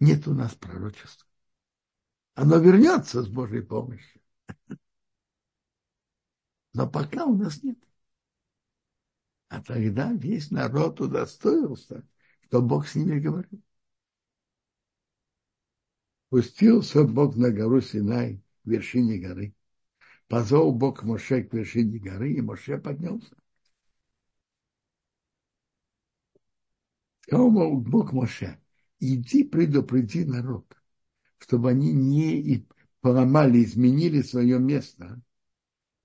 нет 0.00 0.26
у 0.26 0.34
нас 0.34 0.54
пророчества. 0.54 1.26
Оно 2.34 2.58
вернется 2.58 3.22
с 3.22 3.28
Божьей 3.28 3.62
помощью. 3.62 4.20
Но 6.72 6.90
пока 6.90 7.24
у 7.24 7.36
нас 7.36 7.62
нет. 7.62 7.78
А 9.48 9.62
тогда 9.62 10.12
весь 10.12 10.50
народ 10.50 11.00
удостоился, 11.00 12.06
что 12.42 12.60
Бог 12.60 12.86
с 12.86 12.94
ними 12.94 13.20
говорил. 13.20 13.62
Пустился 16.30 17.04
Бог 17.04 17.36
на 17.36 17.50
гору 17.50 17.80
Синай, 17.80 18.42
к 18.62 18.66
вершине 18.66 19.18
горы. 19.18 19.54
Позвал 20.28 20.72
Бог 20.72 21.02
Моше 21.02 21.42
к 21.42 21.52
вершине 21.52 21.98
горы, 21.98 22.32
и 22.32 22.40
Моше 22.40 22.78
поднялся. 22.78 23.39
Сказал 27.22 27.50
Бог 27.50 28.12
Моше, 28.12 28.58
иди 28.98 29.44
предупреди 29.44 30.24
народ, 30.24 30.66
чтобы 31.38 31.70
они 31.70 31.92
не 31.92 32.66
поломали, 33.00 33.62
изменили 33.62 34.22
свое 34.22 34.58
место, 34.58 35.20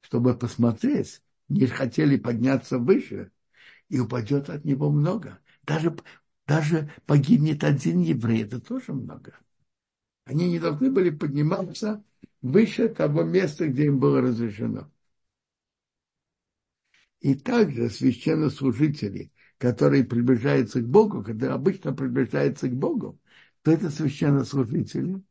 чтобы 0.01 0.37
посмотреть, 0.37 1.21
не 1.49 1.65
хотели 1.67 2.17
подняться 2.17 2.77
выше, 2.79 3.31
и 3.89 3.99
упадет 3.99 4.49
от 4.49 4.65
него 4.65 4.89
много. 4.89 5.39
Даже, 5.63 5.95
даже 6.47 6.91
погибнет 7.05 7.63
один 7.63 8.01
еврей, 8.01 8.43
это 8.43 8.59
тоже 8.59 8.93
много. 8.93 9.37
Они 10.25 10.49
не 10.49 10.59
должны 10.59 10.91
были 10.91 11.11
подниматься 11.11 12.03
выше 12.41 12.89
того 12.89 13.23
места, 13.23 13.67
где 13.67 13.85
им 13.85 13.99
было 13.99 14.21
разрешено. 14.21 14.91
И 17.19 17.35
также 17.35 17.89
священнослужители 17.89 19.31
который 19.57 20.03
приближается 20.03 20.81
к 20.81 20.87
Богу, 20.87 21.23
когда 21.23 21.53
обычно 21.53 21.93
приближается 21.93 22.67
к 22.67 22.75
Богу, 22.75 23.19
то 23.61 23.71
это 23.71 23.89
священнослужители. 23.89 25.21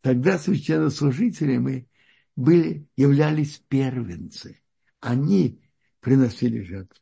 Тогда 0.00 0.38
священнослужителями 0.38 1.88
были, 2.36 2.86
являлись 2.96 3.58
первенцы. 3.68 4.60
Они 5.00 5.60
приносили 6.00 6.62
жертву. 6.62 7.00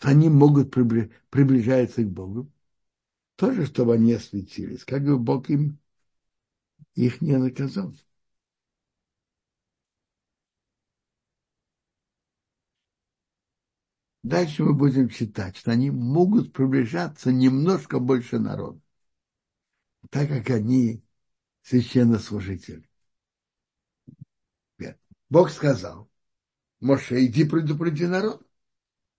Они 0.00 0.28
могут 0.28 0.70
приближаться 0.70 2.02
к 2.02 2.10
Богу. 2.10 2.50
Тоже, 3.36 3.66
чтобы 3.66 3.94
они 3.94 4.12
осветились. 4.12 4.84
Как 4.84 5.04
бы 5.04 5.18
Бог 5.18 5.48
им 5.48 5.78
их 6.94 7.20
не 7.20 7.36
наказал. 7.36 7.94
Дальше 14.22 14.64
мы 14.64 14.74
будем 14.74 15.08
читать, 15.08 15.56
что 15.56 15.70
они 15.70 15.90
могут 15.90 16.52
приближаться 16.52 17.32
немножко 17.32 17.98
больше 17.98 18.38
народа, 18.38 18.80
так 20.10 20.28
как 20.28 20.50
они 20.50 21.02
священнослужители. 21.62 22.86
Бог 25.30 25.50
сказал, 25.50 26.10
Моше, 26.80 27.24
иди 27.24 27.44
предупреди 27.44 28.06
народ. 28.06 28.46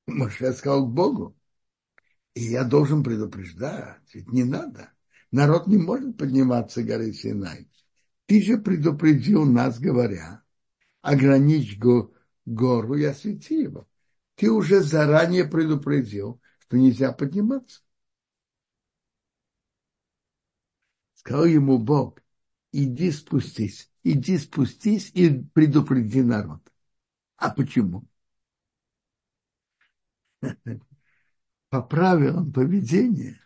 Моше 0.07 0.51
сказал 0.53 0.85
к 0.85 0.93
Богу, 0.93 1.37
и 2.33 2.41
я 2.41 2.63
должен 2.63 3.03
предупреждать, 3.03 4.13
ведь 4.13 4.31
не 4.31 4.43
надо. 4.43 4.91
Народ 5.31 5.67
не 5.67 5.77
может 5.77 6.17
подниматься 6.17 6.83
горы 6.83 7.13
Синай. 7.13 7.69
Ты 8.25 8.41
же 8.41 8.57
предупредил 8.57 9.45
нас, 9.45 9.79
говоря, 9.79 10.43
ограничь 11.01 11.79
гору 11.79 12.95
и 12.95 13.03
освети 13.05 13.61
его 13.61 13.87
ты 14.41 14.49
уже 14.49 14.81
заранее 14.81 15.45
предупредил, 15.45 16.41
что 16.61 16.75
нельзя 16.75 17.11
подниматься. 17.11 17.83
Сказал 21.13 21.45
ему 21.45 21.77
Бог, 21.77 22.19
иди 22.71 23.11
спустись, 23.11 23.91
иди 24.01 24.39
спустись 24.39 25.11
и 25.13 25.43
предупреди 25.53 26.23
народ. 26.23 26.59
А 27.35 27.51
почему? 27.51 28.07
По 31.69 31.83
правилам 31.83 32.51
поведения 32.51 33.39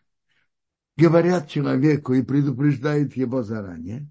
говорят 0.96 1.50
человеку 1.50 2.14
и 2.14 2.24
предупреждают 2.24 3.18
его 3.18 3.44
заранее, 3.44 4.10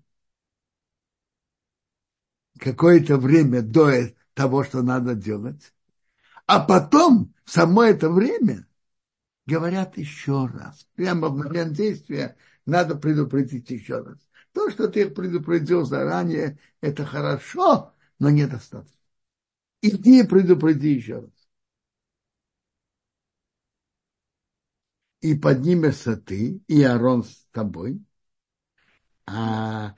какое-то 2.61 3.17
время 3.17 3.63
до 3.63 4.15
того, 4.35 4.65
что 4.65 4.83
надо 4.83 5.15
делать, 5.15 5.73
а 6.47 6.61
потом, 6.61 7.35
в 7.45 7.51
само 7.51 7.85
это 7.85 8.11
время, 8.11 8.67
говорят 9.47 9.97
еще 9.97 10.47
раз. 10.47 10.87
Прямо 10.95 11.29
в 11.29 11.37
момент 11.37 11.75
действия 11.75 12.37
надо 12.67 12.97
предупредить 12.97 13.71
еще 13.71 14.01
раз. 14.01 14.19
То, 14.53 14.71
что 14.71 14.89
ты 14.89 15.11
предупредил 15.11 15.85
заранее, 15.85 16.59
это 16.81 17.05
хорошо, 17.05 17.93
но 18.19 18.31
недостаточно. 18.31 18.99
Иди 19.83 20.23
предупреди 20.23 20.95
еще 20.95 21.21
раз. 21.21 21.31
И 25.21 25.35
поднимешься 25.35 26.17
ты, 26.17 26.63
и 26.69 26.83
Аарон 26.83 27.25
с 27.25 27.47
тобой, 27.51 28.03
а 29.27 29.95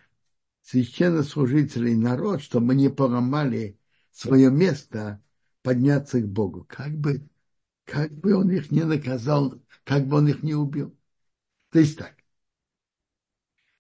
священнослужители 0.63 1.91
и 1.91 1.97
народ, 1.97 2.43
чтобы 2.43 2.75
не 2.75 2.89
поломали 2.89 3.79
свое 4.13 4.51
место, 4.51 5.23
подняться 5.67 6.21
к 6.21 6.29
Богу. 6.29 6.65
Как 6.69 6.93
бы, 6.97 7.29
как 7.85 8.13
бы 8.13 8.37
он 8.37 8.53
их 8.53 8.71
не 8.71 8.85
наказал, 8.85 9.61
как 9.83 10.07
бы 10.07 10.19
он 10.19 10.29
их 10.29 10.45
не 10.45 10.55
убил. 10.55 10.97
То 11.71 11.81
есть 11.81 11.99
так. 11.99 12.15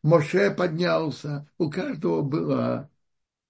Моше 0.02 0.52
поднялся, 0.52 1.48
у 1.58 1.70
каждого 1.70 2.22
было 2.22 2.90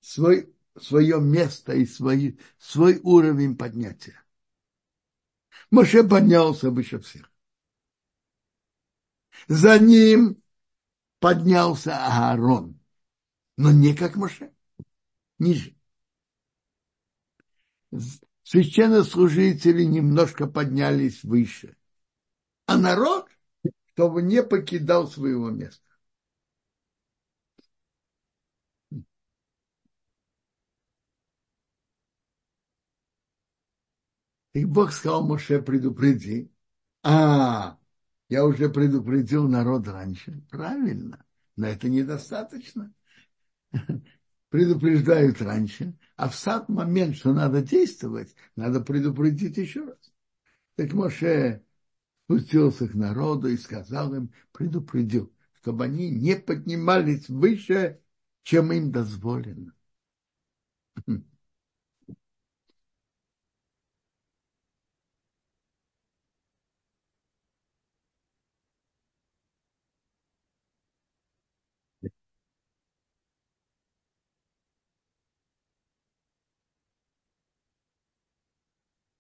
свой, 0.01 0.55
свое 0.79 1.19
место 1.19 1.73
и 1.73 1.87
свой, 1.87 2.39
свой 2.59 3.01
уровень 3.03 3.57
поднятия. 3.57 4.23
Моше 5.71 6.07
поднялся 6.07 6.71
выше 6.71 6.99
всех. 6.99 7.33
За 9.49 9.79
ним 9.79 10.43
поднялся 11.21 11.97
Аарон, 11.97 12.79
но 13.57 13.73
не 13.73 13.95
как 13.95 14.17
Моше, 14.17 14.53
ниже. 15.39 15.75
Священнослужители 18.47 19.83
немножко 19.83 20.47
поднялись 20.47 21.25
выше, 21.25 21.77
а 22.67 22.79
народ, 22.79 23.27
чтобы 23.93 24.23
не 24.23 24.41
покидал 24.41 25.09
своего 25.09 25.51
места. 25.51 25.83
И 34.53 34.65
Бог 34.65 34.93
сказал 34.93 35.27
Моше, 35.27 35.61
предупреди. 35.61 36.49
А, 37.03 37.81
я 38.29 38.45
уже 38.45 38.69
предупредил 38.69 39.49
народ 39.49 39.89
раньше. 39.89 40.41
Правильно, 40.53 41.27
но 41.57 41.67
это 41.67 41.89
недостаточно. 41.89 42.95
Предупреждают 44.49 45.43
раньше, 45.43 45.99
а 46.17 46.29
в 46.29 46.37
сам 46.37 46.65
момент, 46.69 47.17
что 47.17 47.33
надо 47.33 47.63
действовать, 47.63 48.35
надо 48.55 48.81
предупредить 48.81 49.57
еще 49.57 49.85
раз. 49.85 50.13
Так 50.77 50.93
Моше 50.93 51.65
спустился 52.25 52.89
к 52.89 52.95
народу 52.95 53.49
и 53.49 53.57
сказал 53.57 54.15
им, 54.15 54.33
предупредил, 54.53 55.33
чтобы 55.55 55.85
они 55.85 56.11
не 56.11 56.37
поднимались 56.37 57.29
выше, 57.29 58.01
чем 58.45 58.73
им 58.73 58.93
дозволено. 58.93 59.73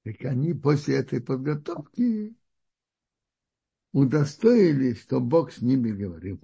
Так 0.07 0.25
они 0.25 0.55
после 0.55 0.99
этой 0.99 1.21
подготовки 1.21 2.37
удостоились, 3.91 5.01
что 5.01 5.19
Бог 5.19 5.51
с 5.51 5.61
ними 5.61 5.91
говорил. 5.91 6.41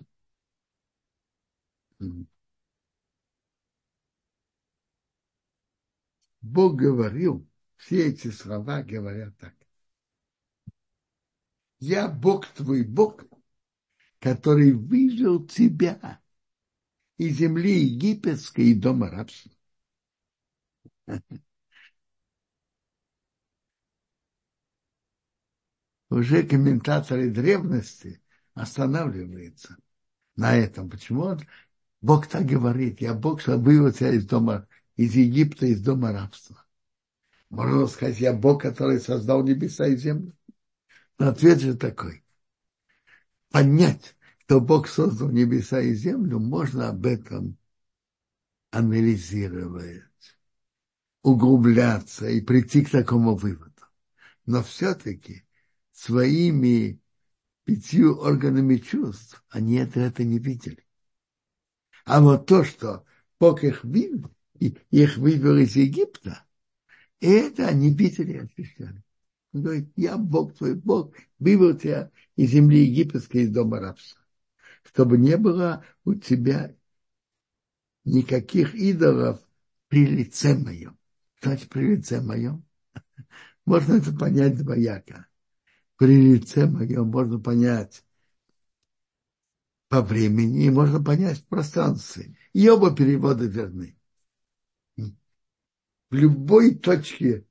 Бог 6.40 6.74
говорил, 6.74 7.46
все 7.76 8.08
эти 8.08 8.32
слова 8.32 8.82
говорят 8.82 9.38
так. 9.38 9.54
Я 11.78 12.08
Бог 12.08 12.48
твой 12.48 12.82
Бог, 12.82 13.22
который 14.18 14.72
вывел 14.72 15.46
тебя 15.46 16.20
из 17.16 17.36
земли 17.36 17.84
египетской 17.84 18.72
и 18.72 18.74
дома 18.74 19.08
рабства. 19.08 19.52
уже 26.12 26.42
комментаторы 26.42 27.30
древности 27.30 28.20
останавливаются 28.54 29.76
на 30.36 30.56
этом. 30.56 30.90
Почему 30.90 31.36
Бог 32.00 32.26
так 32.26 32.44
говорит? 32.44 33.00
Я 33.00 33.14
Бог, 33.14 33.40
что 33.40 33.56
вывел 33.56 33.92
тебя 33.92 34.10
из 34.10 34.26
дома, 34.26 34.66
из 34.96 35.14
Египта, 35.14 35.66
из 35.66 35.80
дома 35.80 36.12
рабства. 36.12 36.64
Можно 37.48 37.86
сказать, 37.86 38.20
я 38.20 38.32
Бог, 38.32 38.62
который 38.62 39.00
создал 39.00 39.42
небеса 39.42 39.86
и 39.86 39.96
землю. 39.96 40.34
Но 41.18 41.28
ответ 41.28 41.60
же 41.60 41.76
такой. 41.76 42.24
Понять, 43.50 44.16
что 44.52 44.60
Бог 44.60 44.88
создал 44.88 45.30
небеса 45.30 45.80
и 45.80 45.94
землю, 45.94 46.38
можно 46.38 46.90
об 46.90 47.06
этом 47.06 47.56
анализировать, 48.70 50.02
углубляться 51.22 52.28
и 52.28 52.42
прийти 52.42 52.84
к 52.84 52.90
такому 52.90 53.34
выводу. 53.34 53.72
Но 54.44 54.62
все-таки 54.62 55.44
своими 55.92 57.00
пятью 57.64 58.18
органами 58.18 58.76
чувств, 58.76 59.42
они 59.50 59.76
это, 59.76 60.00
это 60.00 60.24
не 60.24 60.38
видели. 60.38 60.84
А 62.04 62.20
вот 62.20 62.46
то, 62.46 62.64
что 62.64 63.04
Бог 63.38 63.62
их 63.62 63.84
вывел, 63.84 64.30
их 64.58 65.16
вывел 65.16 65.56
из 65.58 65.76
Египта, 65.76 66.44
это 67.20 67.68
они 67.68 67.94
видели 67.94 68.32
и 68.32 68.38
ощущали. 68.38 69.02
Он 69.52 69.62
говорит, 69.62 69.92
я 69.96 70.16
Бог 70.16 70.54
твой 70.54 70.74
Бог, 70.74 71.14
вывел 71.38 71.76
тебя 71.76 72.10
из 72.36 72.50
земли 72.50 72.84
египетской, 72.84 73.42
из 73.42 73.50
дома 73.50 73.80
рабства, 73.80 74.20
чтобы 74.82 75.18
не 75.18 75.36
было 75.36 75.84
у 76.04 76.14
тебя 76.14 76.74
никаких 78.04 78.74
идолов 78.74 79.40
при 79.88 80.06
лице 80.06 80.54
моем. 80.56 80.98
Значит, 81.40 81.68
при 81.68 81.96
лице 81.96 82.20
моем. 82.20 82.64
Можно 83.66 83.94
это 83.94 84.12
понять 84.12 84.56
двояко 84.56 85.26
при 86.02 86.20
лице 86.20 86.66
моем 86.66 87.10
можно 87.10 87.38
понять 87.38 88.04
по 89.86 90.02
времени 90.02 90.64
и 90.64 90.70
можно 90.70 91.00
понять 91.00 91.38
в 91.38 91.46
пространстве. 91.46 92.36
И 92.52 92.68
оба 92.68 92.92
перевода 92.92 93.44
верны. 93.44 93.96
В 94.96 95.14
любой 96.10 96.74
точке 96.74 97.46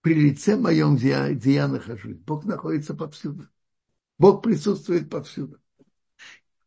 при 0.00 0.14
лице 0.14 0.56
моем, 0.56 0.96
где 0.96 1.08
я, 1.08 1.34
где 1.34 1.52
я 1.52 1.68
нахожусь, 1.68 2.16
Бог 2.16 2.46
находится 2.46 2.94
повсюду. 2.94 3.46
Бог 4.18 4.42
присутствует 4.42 5.10
повсюду. 5.10 5.60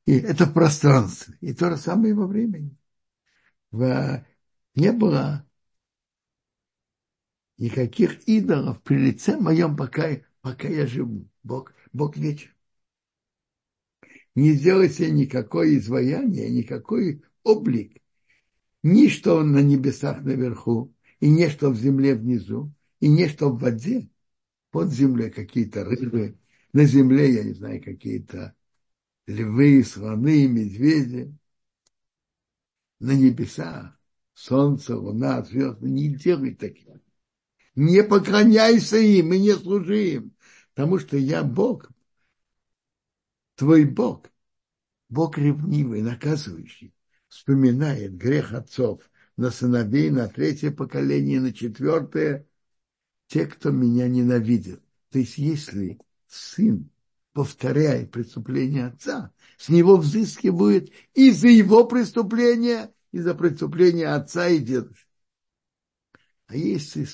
И 0.06 0.14
это 0.14 0.46
в 0.46 0.54
пространстве. 0.54 1.40
И 1.42 1.56
то 1.56 1.72
же 1.72 1.78
самое 1.78 2.14
во 2.14 2.28
времени. 2.28 2.78
В, 3.72 4.24
не 4.76 4.92
было 4.92 5.44
никаких 7.58 8.22
идолов 8.28 8.80
при 8.84 8.98
лице 8.98 9.38
моем, 9.38 9.76
пока 9.76 10.08
пока 10.46 10.68
я 10.68 10.86
живу. 10.86 11.28
Бог, 11.42 11.74
Бог 11.92 12.18
вечен. 12.18 12.52
Не 14.36 14.52
сделайте 14.52 15.10
никакое 15.10 15.76
изваяние, 15.80 16.52
никакой 16.52 17.24
облик. 17.42 18.00
Ни 18.84 19.08
что 19.08 19.44
на 19.44 19.64
небесах 19.64 20.22
наверху, 20.22 20.94
и 21.20 21.32
не 21.32 21.50
что 21.50 21.72
в 21.72 21.78
земле 21.78 22.14
внизу, 22.14 22.72
и 23.00 23.10
не 23.10 23.28
что 23.28 23.50
в 23.50 23.60
воде. 23.60 24.08
Под 24.70 24.92
землей 24.92 25.32
какие-то 25.32 25.84
рыбы, 25.84 26.38
на 26.74 26.86
земле, 26.86 27.34
я 27.34 27.44
не 27.44 27.54
знаю, 27.54 27.82
какие-то 27.82 28.54
львы, 29.26 29.84
слоны, 29.84 30.48
медведи. 30.48 31.36
На 33.00 33.16
небесах 33.16 34.00
солнце, 34.36 34.96
луна, 34.96 35.42
звезды. 35.42 35.90
Не 35.90 36.10
делай 36.10 36.54
таких. 36.54 36.86
Не 37.76 38.04
поклоняйся 38.04 38.98
им 38.98 39.34
и 39.34 39.40
не 39.40 39.54
служи 39.54 40.14
им. 40.14 40.35
Потому 40.76 41.00
что 41.00 41.16
я 41.16 41.44
Бог, 41.44 41.90
твой 43.56 43.86
Бог, 43.86 44.26
Бог 45.08 45.38
ревнивый, 45.38 46.02
наказывающий, 46.02 46.94
вспоминает 47.30 48.18
грех 48.18 48.54
отцов 48.54 49.10
на 49.38 49.52
сыновей, 49.52 50.10
на 50.10 50.28
третье 50.28 50.72
поколение, 50.72 51.40
на 51.40 51.54
четвертое, 51.54 52.46
те, 53.28 53.46
кто 53.48 53.72
меня 53.72 54.10
ненавидит. 54.10 54.84
То 55.12 55.20
есть, 55.20 55.38
если 55.38 55.98
сын 56.28 56.90
повторяет 57.32 58.12
преступление 58.12 58.88
отца, 58.88 59.32
с 59.58 59.70
него 59.70 59.96
взыскивают 59.96 60.92
и 61.14 61.32
за 61.32 61.48
его 61.48 61.86
преступление, 61.88 62.94
и 63.14 63.20
за 63.20 63.34
преступление 63.34 64.10
отца 64.10 64.50
и 64.50 64.60
дедушки. 64.60 65.08
А 66.48 66.56
если 66.58 67.08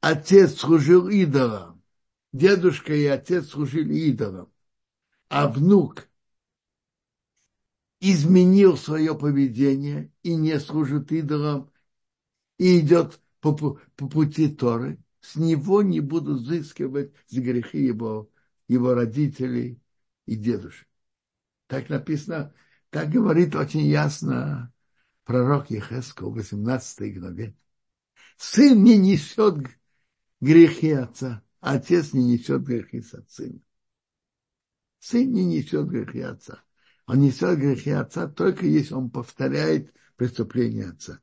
отец 0.00 0.56
служил 0.56 1.08
идолам, 1.08 1.79
дедушка 2.32 2.94
и 2.94 3.06
отец 3.06 3.48
служили 3.48 3.94
идолам, 3.94 4.52
а 5.28 5.48
внук 5.48 6.08
изменил 8.00 8.76
свое 8.76 9.14
поведение 9.16 10.12
и 10.22 10.34
не 10.34 10.58
служит 10.58 11.12
идолам, 11.12 11.70
и 12.58 12.80
идет 12.80 13.20
по, 13.40 13.54
по 13.54 14.08
пути 14.08 14.48
Торы, 14.48 14.98
с 15.20 15.36
него 15.36 15.82
не 15.82 16.00
будут 16.00 16.42
взыскивать 16.42 17.12
за 17.28 17.40
грехи 17.40 17.82
его, 17.82 18.30
его 18.68 18.94
родителей 18.94 19.80
и 20.26 20.36
дедушек. 20.36 20.88
Так 21.66 21.88
написано, 21.88 22.54
так 22.90 23.10
говорит 23.10 23.54
очень 23.54 23.86
ясно 23.86 24.72
пророк 25.24 25.70
Ехесков 25.70 26.30
в 26.30 26.34
18 26.34 27.18
главе. 27.18 27.56
Сын 28.36 28.82
не 28.82 28.98
несет 28.98 29.56
грехи 30.40 30.92
отца, 30.92 31.44
отец 31.60 32.12
не 32.12 32.24
несет 32.24 32.62
грехи 32.62 33.00
сына. 33.00 33.60
Сын 34.98 35.32
не 35.32 35.44
несет 35.44 35.88
грехи 35.88 36.20
отца. 36.20 36.62
Он 37.06 37.20
несет 37.20 37.58
грехи 37.58 37.90
отца 37.90 38.28
только 38.28 38.66
если 38.66 38.94
он 38.94 39.10
повторяет 39.10 39.94
преступление 40.16 40.90
отца. 40.90 41.20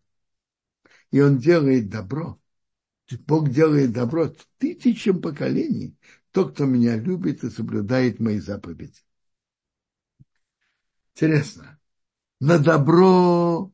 И 1.11 1.21
он 1.21 1.37
делает 1.37 1.89
добро. 1.89 2.39
Бог 3.25 3.49
делает 3.49 3.93
добро 3.93 4.33
тысячам 4.57 5.21
поколений. 5.21 5.97
Тот, 6.31 6.53
кто 6.53 6.65
меня 6.65 6.97
любит 6.97 7.43
и 7.43 7.49
соблюдает 7.49 8.19
мои 8.19 8.39
заповеди. 8.39 8.99
Интересно. 11.13 11.79
На 12.39 12.59
добро 12.59 13.71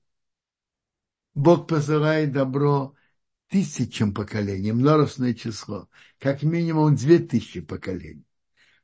Бог 1.33 1.67
посылает 1.67 2.31
добро 2.31 2.95
тысячам 3.53 4.15
поколений, 4.15 4.71
множественное 4.71 5.35
число, 5.35 5.87
как 6.17 6.41
минимум 6.41 6.95
две 6.95 7.19
тысячи 7.19 7.61
поколений. 7.61 8.25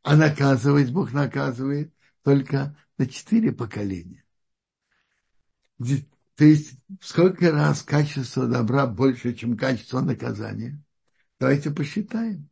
А 0.03 0.15
наказывать 0.15 0.91
Бог 0.91 1.11
наказывает 1.11 1.91
только 2.23 2.77
на 2.99 3.07
четыре 3.07 3.51
поколения. 3.51 4.23
То 5.79 6.45
есть 6.45 6.75
сколько 7.01 7.51
раз 7.51 7.81
качество 7.81 8.47
добра 8.47 8.85
больше, 8.85 9.33
чем 9.33 9.57
качество 9.57 10.01
наказания? 10.01 10.79
Давайте 11.39 11.71
посчитаем. 11.71 12.47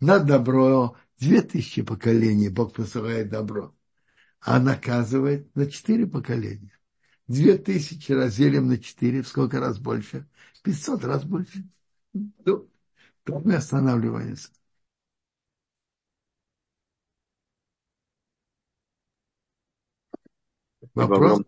На 0.00 0.18
добро 0.18 0.98
две 1.18 1.40
тысячи 1.40 1.80
поколений 1.80 2.50
Бог 2.50 2.74
посылает 2.74 3.30
добро 3.30 3.74
а 4.44 4.60
наказывает 4.60 5.54
на 5.56 5.70
четыре 5.70 6.06
поколения. 6.06 6.73
Две 7.26 7.56
тысячи 7.56 8.12
разделим 8.12 8.68
на 8.68 8.78
четыре, 8.78 9.22
сколько 9.22 9.58
раз 9.58 9.78
больше? 9.78 10.26
Пятьсот 10.62 11.04
раз 11.04 11.24
больше. 11.24 11.64
Ну, 12.12 12.68
тут 13.24 13.44
мы 13.44 13.54
останавливаемся. 13.54 14.50
Вопрос? 20.94 21.40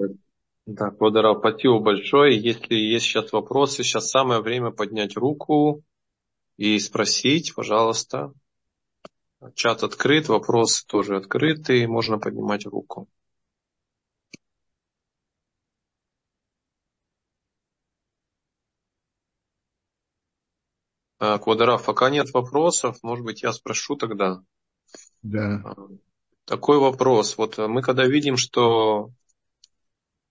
Да, 0.66 0.90
Квадарал, 0.90 1.38
спасибо 1.38 1.78
большое. 1.78 2.36
Если 2.40 2.74
есть 2.74 3.06
сейчас 3.06 3.32
вопросы, 3.32 3.84
сейчас 3.84 4.10
самое 4.10 4.40
время 4.40 4.72
поднять 4.72 5.16
руку 5.16 5.84
и 6.56 6.78
спросить, 6.80 7.54
пожалуйста. 7.54 8.32
Чат 9.54 9.84
открыт, 9.84 10.28
вопросы 10.28 10.84
тоже 10.86 11.16
открыты, 11.16 11.86
можно 11.86 12.18
поднимать 12.18 12.66
руку. 12.66 13.08
Квадраф, 21.42 21.84
пока 21.84 22.10
нет 22.10 22.32
вопросов, 22.32 22.98
может 23.02 23.24
быть, 23.24 23.42
я 23.42 23.52
спрошу 23.52 23.96
тогда. 23.96 24.40
Да. 25.22 25.62
А, 25.64 25.74
такой 26.44 26.78
вопрос. 26.78 27.36
Вот 27.36 27.58
мы 27.58 27.82
когда 27.82 28.06
видим, 28.06 28.36
что 28.36 29.10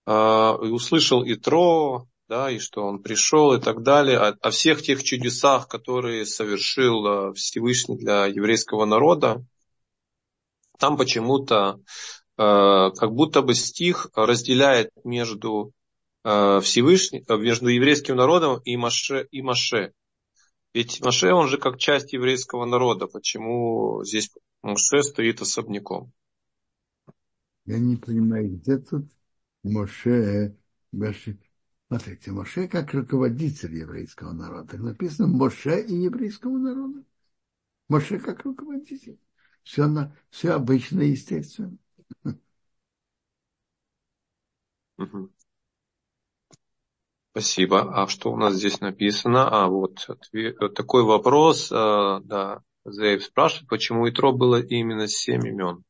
э, 0.05 0.11
услышал 0.11 1.23
Итро, 1.25 2.07
да, 2.27 2.49
и 2.49 2.59
что 2.59 2.83
он 2.83 3.01
пришел 3.01 3.53
и 3.53 3.61
так 3.61 3.83
далее, 3.83 4.17
о, 4.17 4.35
о 4.41 4.49
всех 4.49 4.81
тех 4.81 5.03
чудесах, 5.03 5.67
которые 5.67 6.25
совершил 6.25 7.05
э, 7.05 7.33
Всевышний 7.33 7.97
для 7.97 8.25
еврейского 8.25 8.85
народа, 8.85 9.45
там 10.79 10.97
почему-то 10.97 11.79
э, 11.79 11.81
как 12.37 13.11
будто 13.11 13.41
бы 13.41 13.53
стих 13.53 14.07
разделяет 14.15 14.89
между 15.03 15.71
э, 16.23 16.59
Всевышним, 16.61 17.23
между 17.41 17.67
еврейским 17.67 18.15
народом 18.15 18.59
и 18.63 18.75
Маше, 18.75 19.27
и 19.31 19.41
Маше. 19.41 19.93
Ведь 20.75 20.99
Маше, 21.01 21.31
он 21.31 21.47
же 21.47 21.57
как 21.57 21.77
часть 21.77 22.11
еврейского 22.11 22.65
народа. 22.65 23.07
Почему 23.07 24.03
здесь 24.03 24.29
Маше 24.61 25.03
стоит 25.03 25.39
особняком? 25.39 26.11
Я 27.63 27.79
не 27.79 27.95
понимаю, 27.95 28.57
где 28.57 28.77
тут 28.79 29.09
Моше, 29.63 30.53
Смотрите, 31.87 32.31
Моше 32.31 32.67
как 32.67 32.93
руководитель 32.93 33.73
еврейского 33.73 34.33
народа. 34.33 34.71
Так 34.71 34.81
написано 34.81 35.29
Моше 35.29 35.81
и 35.81 35.93
еврейского 35.93 36.57
народа. 36.57 37.05
Моше 37.87 38.19
как 38.19 38.43
руководитель. 38.43 39.17
Все, 39.63 39.87
на, 39.87 40.13
все 40.29 40.51
обычно 40.51 40.99
и 41.03 41.11
естественно. 41.11 41.77
Спасибо. 47.35 48.01
А 48.01 48.07
что 48.07 48.31
у 48.31 48.37
нас 48.37 48.55
здесь 48.55 48.79
написано? 48.79 49.49
А 49.49 49.67
вот 49.67 50.05
ответ, 50.07 50.57
такой 50.73 51.03
вопрос. 51.03 51.69
А, 51.71 52.21
да, 52.21 52.61
Зейв 52.85 53.23
спрашивает, 53.23 53.67
почему 53.67 54.09
Итро 54.09 54.31
было 54.31 54.61
именно 54.61 55.07
семь 55.07 55.47
имен? 55.47 55.83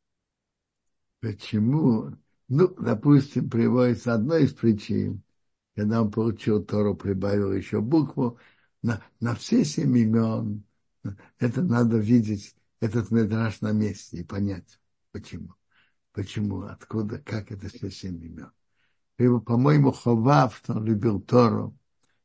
Почему? 1.22 2.12
Ну, 2.48 2.68
допустим, 2.80 3.50
приводится 3.50 4.14
одна 4.14 4.40
из 4.40 4.54
причин 4.54 5.24
когда 5.76 6.02
он 6.02 6.10
получил 6.10 6.64
Тору, 6.64 6.96
прибавил 6.96 7.52
еще 7.52 7.82
букву, 7.82 8.40
на, 8.82 9.04
на 9.20 9.36
все 9.36 9.66
семь 9.66 9.98
имен, 9.98 10.64
это 11.38 11.62
надо 11.62 11.98
видеть, 11.98 12.56
этот 12.80 13.12
медраж 13.12 13.62
на 13.62 13.72
месте 13.72 14.18
и 14.18 14.24
понять, 14.24 14.80
почему. 15.12 15.54
Почему, 16.12 16.62
откуда, 16.62 17.20
как 17.20 17.52
это 17.52 17.68
все 17.68 17.92
семь 17.92 18.24
имен. 18.24 18.52
По-моему, 19.18 19.92
Ховав, 19.92 20.58
что 20.58 20.74
он 20.74 20.86
любил 20.86 21.22
Тору, 21.22 21.78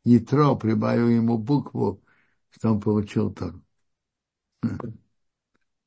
Ятро 0.04 0.54
прибавил 0.56 1.08
ему 1.08 1.38
букву, 1.38 2.02
что 2.50 2.72
он 2.72 2.80
получил 2.80 3.32
Тору. 3.32 3.62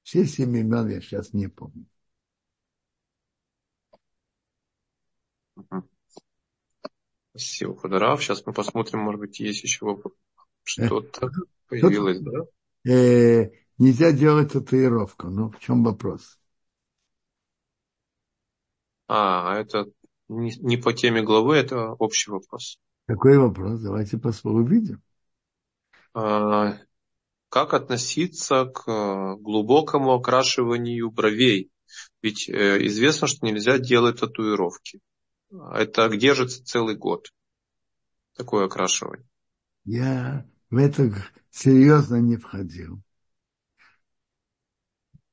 Все 0.03 0.25
семь 0.25 0.57
имен 0.57 0.89
я 0.89 1.01
сейчас 1.01 1.33
не 1.33 1.47
помню. 1.47 1.85
Спасибо, 7.31 7.73
Кударав. 7.75 8.23
Сейчас 8.23 8.45
мы 8.45 8.53
посмотрим, 8.53 8.99
может 8.99 9.19
быть, 9.19 9.39
есть 9.39 9.63
еще 9.63 9.97
что-то 10.63 11.31
появилось, 11.67 12.19
да? 12.19 12.91
Э, 12.91 13.49
нельзя 13.77 14.11
делать 14.11 14.53
татуировку. 14.53 15.27
Ну, 15.27 15.49
в 15.49 15.59
чем 15.59 15.83
вопрос? 15.83 16.39
А, 19.07 19.59
это 19.59 19.91
не, 20.39 20.51
не 20.59 20.77
по 20.77 20.93
теме 20.93 21.21
главы, 21.21 21.55
это 21.55 21.93
общий 21.93 22.31
вопрос. 22.31 22.77
Какой 23.07 23.37
вопрос? 23.37 23.81
Давайте 23.81 24.17
посмотрим, 24.17 24.65
увидим. 24.65 25.01
А, 26.13 26.77
как 27.49 27.73
относиться 27.73 28.65
к 28.65 29.35
глубокому 29.37 30.13
окрашиванию 30.13 31.11
бровей? 31.11 31.69
Ведь 32.21 32.49
э, 32.49 32.85
известно, 32.85 33.27
что 33.27 33.45
нельзя 33.45 33.77
делать 33.77 34.19
татуировки 34.19 35.01
это 35.73 36.09
держится 36.09 36.63
целый 36.63 36.95
год. 36.95 37.31
Такое 38.35 38.65
окрашивание. 38.65 39.27
Я 39.85 40.45
в 40.69 40.77
это 40.77 41.13
серьезно 41.51 42.15
не 42.17 42.37
входил. 42.37 43.01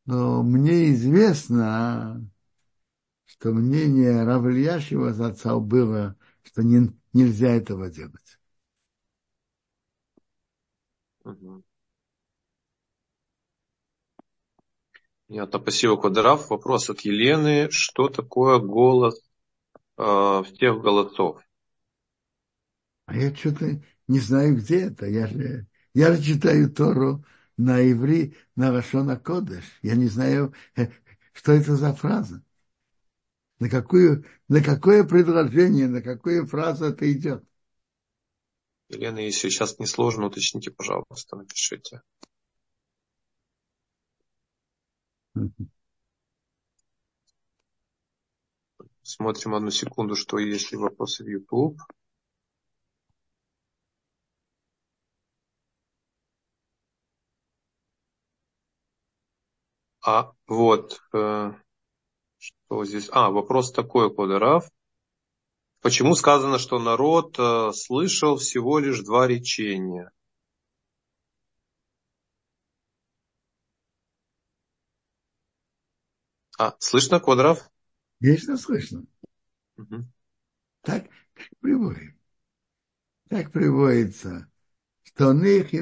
Но 0.04 0.42
мне 0.42 0.92
известно, 0.92 2.28
что 3.30 3.52
мнение 3.52 4.24
Равльяшева 4.24 5.10
отца 5.28 5.56
было, 5.56 6.16
что 6.42 6.62
не, 6.62 6.92
нельзя 7.12 7.50
этого 7.50 7.88
делать. 7.88 8.38
Угу. 11.24 11.62
Понятно, 15.28 15.60
спасибо, 15.60 15.96
Квадраф. 15.96 16.50
Вопрос 16.50 16.90
от 16.90 17.02
Елены. 17.02 17.70
Что 17.70 18.08
такое 18.08 18.58
голос 18.58 19.22
э, 19.96 20.42
всех 20.52 20.80
голосов. 20.80 21.40
А 23.06 23.16
я 23.16 23.32
что-то 23.34 23.80
не 24.08 24.18
знаю, 24.18 24.56
где 24.56 24.86
это. 24.86 25.06
Я 25.06 25.28
же, 25.28 25.68
я 25.94 26.12
же 26.12 26.22
читаю 26.22 26.68
Тору 26.72 27.24
на 27.56 27.80
иври, 27.92 28.36
на 28.56 28.72
Рашона 28.72 29.16
Кодыш. 29.16 29.64
Я 29.82 29.94
не 29.94 30.08
знаю, 30.08 30.52
э, 30.74 30.88
что 31.32 31.52
это 31.52 31.76
за 31.76 31.94
фраза. 31.94 32.42
На, 33.60 33.68
какую, 33.68 34.24
на 34.48 34.62
какое 34.62 35.04
предложение, 35.04 35.86
на 35.86 36.02
какую 36.02 36.46
фразу 36.46 36.86
это 36.86 37.10
идет. 37.12 37.44
Елена, 38.88 39.18
если 39.20 39.50
сейчас 39.50 39.78
не 39.78 39.86
сложно, 39.86 40.26
уточните, 40.26 40.70
пожалуйста, 40.70 41.36
напишите. 41.36 42.00
Смотрим 49.02 49.54
одну 49.54 49.70
секунду, 49.70 50.16
что 50.16 50.38
есть 50.38 50.72
ли 50.72 50.78
вопросы 50.78 51.22
в 51.22 51.28
YouTube. 51.28 51.78
А, 60.02 60.32
вот, 60.46 60.98
э, 61.12 61.52
что 62.40 62.84
здесь? 62.84 63.08
А, 63.12 63.30
вопрос 63.30 63.72
такой, 63.72 64.12
Кодорав. 64.14 64.70
Почему 65.82 66.14
сказано, 66.14 66.58
что 66.58 66.78
народ 66.78 67.38
э, 67.38 67.72
слышал 67.72 68.36
всего 68.36 68.78
лишь 68.78 69.00
два 69.00 69.26
речения? 69.26 70.10
А, 76.58 76.76
слышно, 76.78 77.20
Квадрав? 77.20 77.70
Вечно 78.20 78.58
слышно. 78.58 79.06
Угу. 79.78 80.04
Так 80.82 81.06
приводит. 81.60 82.14
Так 83.30 83.50
приводится, 83.52 84.50
что 85.02 85.32
ных 85.32 85.72
и 85.72 85.78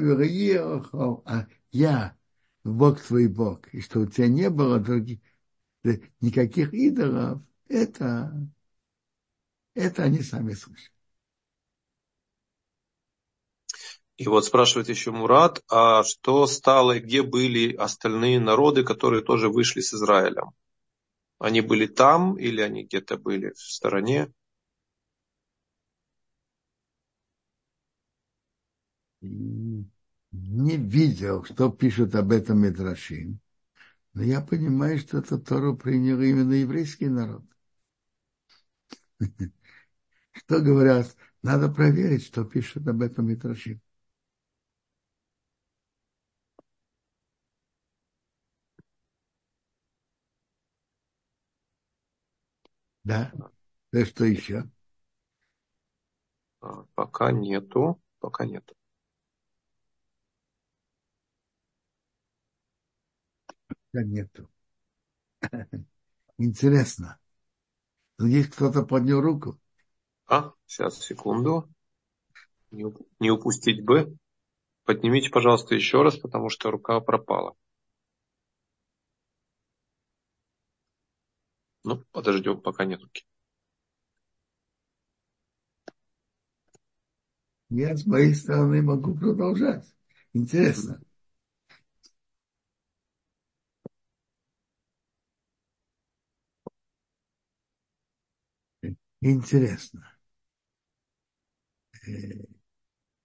а 0.55 1.47
я 1.71 2.17
Бог 2.63 3.01
твой 3.01 3.27
Бог, 3.27 3.67
и 3.73 3.81
что 3.81 4.01
у 4.01 4.05
тебя 4.05 4.27
не 4.27 4.49
было 4.49 4.79
других, 4.79 5.19
никаких 6.21 6.73
идолов, 6.73 7.41
это, 7.67 8.33
это 9.73 10.03
они 10.03 10.21
сами 10.21 10.53
слышат. 10.53 10.91
И 14.17 14.27
вот 14.27 14.43
спрашивает 14.43 14.89
еще 14.89 15.11
Мурат, 15.11 15.63
а 15.69 16.03
что 16.03 16.45
стало 16.45 16.97
и 16.97 16.99
где 16.99 17.23
были 17.23 17.73
остальные 17.73 18.41
народы, 18.41 18.83
которые 18.83 19.23
тоже 19.23 19.47
вышли 19.47 19.79
с 19.79 19.93
Израилем? 19.93 20.51
Они 21.39 21.61
были 21.61 21.87
там 21.87 22.37
или 22.37 22.59
они 22.59 22.83
где-то 22.83 23.17
были 23.17 23.51
в 23.51 23.59
стороне? 23.59 24.33
Не 29.21 30.75
видел, 30.77 31.45
что 31.45 31.69
пишут 31.69 32.15
об 32.15 32.31
этом 32.33 32.59
Медрашим. 32.59 33.39
Но 34.19 34.23
я 34.23 34.41
понимаю, 34.41 34.99
что 34.99 35.17
это 35.17 35.39
Тору 35.39 35.75
принял 35.75 36.21
именно 36.21 36.53
еврейский 36.53 37.07
народ. 37.07 37.41
Что 40.33 40.59
говорят? 40.59 41.15
Надо 41.43 41.69
проверить, 41.69 42.23
что 42.25 42.43
пишут 42.43 42.87
об 42.87 43.01
этом 43.03 43.27
Митрашим. 43.27 43.79
Да. 53.03 53.31
Да 53.91 54.05
что 54.05 54.25
еще? 54.25 54.69
А, 56.61 56.85
пока 56.95 57.31
нету. 57.33 57.99
Пока 58.19 58.45
нету. 58.45 58.73
Пока 63.91 64.03
нету. 64.03 64.49
Интересно. 66.39 67.19
Здесь 68.19 68.47
кто-то 68.49 68.83
поднял 68.83 69.19
руку. 69.19 69.59
А, 70.27 70.53
сейчас, 70.67 70.99
секунду. 71.01 71.69
Не, 72.71 72.85
не 73.19 73.29
упустить 73.29 73.85
бы. 73.85 74.17
Поднимите, 74.85 75.29
пожалуйста, 75.29 75.75
еще 75.75 76.03
раз, 76.03 76.17
потому 76.17 76.49
что 76.49 76.71
рука 76.71 76.99
пропала. 77.01 77.55
Ну, 81.83 82.05
подождем, 82.13 82.61
пока 82.61 82.85
нет 82.85 83.01
руки. 83.01 83.25
Я 87.71 87.97
с 87.97 88.05
моей 88.05 88.35
стороны 88.35 88.83
могу 88.83 89.15
продолжать. 89.15 89.83
Интересно. 90.33 91.01
Интересно. 99.21 100.17
Э, 102.07 102.09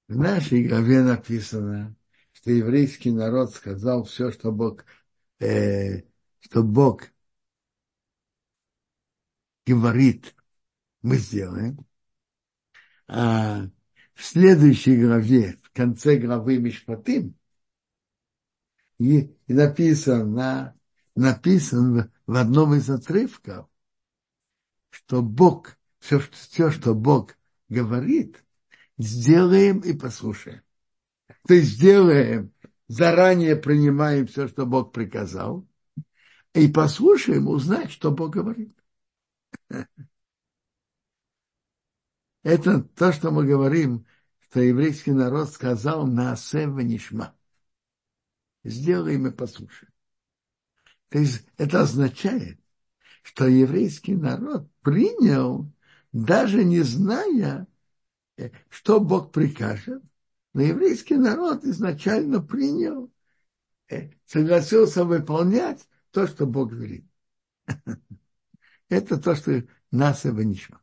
в 0.08 0.16
нашей 0.16 0.66
главе 0.66 1.02
написано, 1.02 1.96
что 2.32 2.50
еврейский 2.50 3.10
народ 3.12 3.54
сказал 3.54 4.04
все, 4.04 4.30
что 4.32 4.52
Бог, 4.52 4.84
э, 5.40 6.02
что 6.40 6.62
Бог 6.62 7.10
говорит, 9.66 10.34
мы 11.02 11.16
сделаем. 11.16 11.78
А 13.06 13.64
в 14.14 14.24
следующей 14.24 15.00
главе, 15.00 15.58
в 15.62 15.70
конце 15.72 16.16
главы 16.16 16.58
Мишпатим, 16.58 17.34
и, 18.98 19.36
и 19.46 19.52
написано, 19.52 20.78
написано 21.14 22.12
в 22.26 22.36
одном 22.36 22.74
из 22.74 22.88
отрывков, 22.90 23.68
что 24.90 25.22
Бог, 25.22 25.76
все, 26.04 26.18
все, 26.18 26.70
что 26.70 26.94
Бог 26.94 27.34
говорит, 27.70 28.44
сделаем 28.98 29.80
и 29.80 29.94
послушаем. 29.94 30.62
То 31.48 31.54
есть 31.54 31.70
сделаем, 31.70 32.52
заранее 32.88 33.56
принимаем 33.56 34.26
все, 34.26 34.46
что 34.48 34.66
Бог 34.66 34.92
приказал, 34.92 35.66
и 36.52 36.68
послушаем 36.68 37.48
узнать, 37.48 37.90
что 37.90 38.10
Бог 38.10 38.34
говорит. 38.34 38.76
Это 42.42 42.82
то, 42.82 43.10
что 43.10 43.30
мы 43.30 43.46
говорим, 43.46 44.06
что 44.40 44.60
еврейский 44.60 45.12
народ 45.12 45.50
сказал 45.50 46.06
на 46.06 46.36
Нишма. 46.52 47.34
Сделаем 48.62 49.26
и 49.26 49.32
послушаем. 49.32 49.92
То 51.08 51.18
есть 51.18 51.46
это 51.56 51.80
означает, 51.80 52.60
что 53.22 53.46
еврейский 53.46 54.14
народ 54.14 54.70
принял, 54.82 55.73
даже 56.14 56.64
не 56.64 56.80
зная, 56.82 57.66
э, 58.38 58.50
что 58.70 59.00
Бог 59.00 59.32
прикажет, 59.32 60.02
но 60.54 60.62
еврейский 60.62 61.16
народ 61.16 61.64
изначально 61.64 62.40
принял, 62.40 63.12
э, 63.90 64.10
согласился 64.24 65.04
выполнять 65.04 65.88
то, 66.12 66.28
что 66.28 66.46
Бог 66.46 66.70
говорит. 66.70 67.04
Это 68.88 69.18
то, 69.20 69.34
что 69.34 69.64
нас 69.90 70.24
и 70.24 70.28
ничего. 70.30 70.78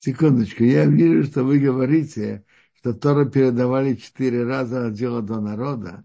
Секундочку, 0.00 0.64
я 0.64 0.84
вижу, 0.84 1.30
что 1.30 1.44
вы 1.44 1.58
говорите, 1.58 2.44
что 2.74 2.92
Тора 2.92 3.24
передавали 3.24 3.94
четыре 3.94 4.44
раза 4.44 4.88
от 4.88 4.92
дела 4.92 5.22
до 5.22 5.40
народа. 5.40 6.04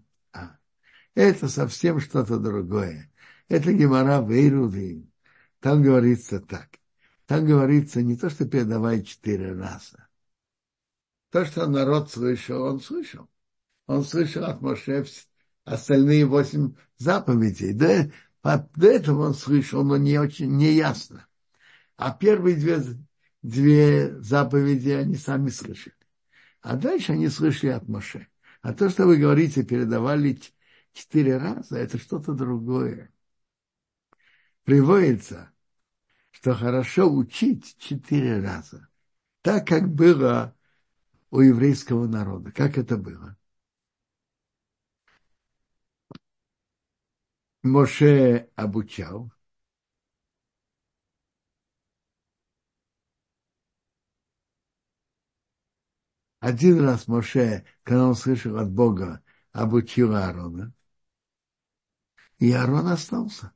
Это 1.14 1.48
совсем 1.48 2.00
что-то 2.00 2.38
другое. 2.38 3.10
Это 3.48 3.72
Гемора 3.72 4.20
Вейруды. 4.22 5.06
Там 5.60 5.82
говорится 5.82 6.40
так. 6.40 6.68
Там 7.26 7.44
говорится 7.44 8.02
не 8.02 8.16
то, 8.16 8.30
что 8.30 8.46
передавали 8.46 9.02
четыре 9.02 9.52
раза. 9.52 10.08
То, 11.30 11.44
что 11.44 11.66
народ 11.66 12.10
слышал, 12.10 12.62
он 12.62 12.80
слышал. 12.80 13.28
Он 13.86 14.04
слышал 14.04 14.44
от 14.44 14.60
Моше 14.60 15.04
остальные 15.64 16.26
восемь 16.26 16.74
заповедей. 16.96 17.72
До, 17.72 18.10
до 18.42 18.86
этого 18.86 19.26
он 19.26 19.34
слышал, 19.34 19.84
но 19.84 19.96
не 19.96 20.18
очень 20.18 20.56
неясно. 20.56 21.26
А 21.96 22.12
первые 22.12 22.56
две 22.56 22.82
две 23.42 24.20
заповеди 24.20 24.90
они 24.90 25.16
сами 25.16 25.50
слышали. 25.50 25.94
А 26.60 26.76
дальше 26.76 27.12
они 27.12 27.28
слышали 27.28 27.70
от 27.70 27.88
Моше. 27.88 28.28
А 28.62 28.74
то, 28.74 28.90
что 28.90 29.06
вы 29.06 29.16
говорите, 29.16 29.62
передавали 29.62 30.38
четыре 30.92 31.36
раза, 31.36 31.78
это 31.78 31.98
что-то 31.98 32.32
другое. 32.34 33.12
Приводится, 34.64 35.52
что 36.30 36.54
хорошо 36.54 37.12
учить 37.12 37.76
четыре 37.78 38.40
раза. 38.40 38.88
Так, 39.42 39.66
как 39.68 39.88
было 39.94 40.56
у 41.30 41.40
еврейского 41.40 42.06
народа. 42.06 42.52
Как 42.52 42.78
это 42.78 42.96
было? 42.96 43.36
Моше 47.62 48.50
обучал, 48.54 49.32
Один 56.40 56.80
раз 56.80 57.06
Моше, 57.06 57.64
когда 57.82 58.06
он 58.08 58.14
слышал 58.14 58.56
от 58.58 58.70
Бога, 58.70 59.22
обучил 59.52 60.14
Аарона. 60.14 60.72
И 62.40 62.52
Аарон 62.52 62.88
остался. 62.88 63.52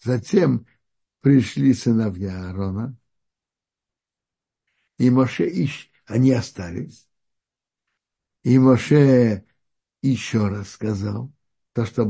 Затем 0.00 0.66
пришли 1.20 1.72
сыновья 1.72 2.48
Аарона. 2.48 2.96
И 4.98 5.08
Моше 5.10 5.48
ищ, 5.48 5.88
они 6.04 6.32
остались. 6.32 7.08
И 8.42 8.58
Моше 8.58 9.46
еще 10.02 10.48
раз 10.48 10.70
сказал 10.70 11.32
то, 11.72 11.86
что 11.86 12.04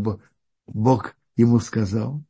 Бог 0.66 1.14
ему 1.36 1.60
сказал. 1.60 2.24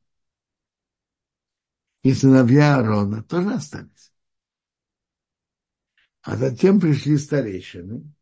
И 2.02 2.12
сыновья 2.12 2.76
Аарона 2.76 3.22
тоже 3.22 3.54
остались. 3.54 4.12
А 6.22 6.36
затем 6.36 6.80
пришли 6.80 7.16
старейшины, 7.16 8.12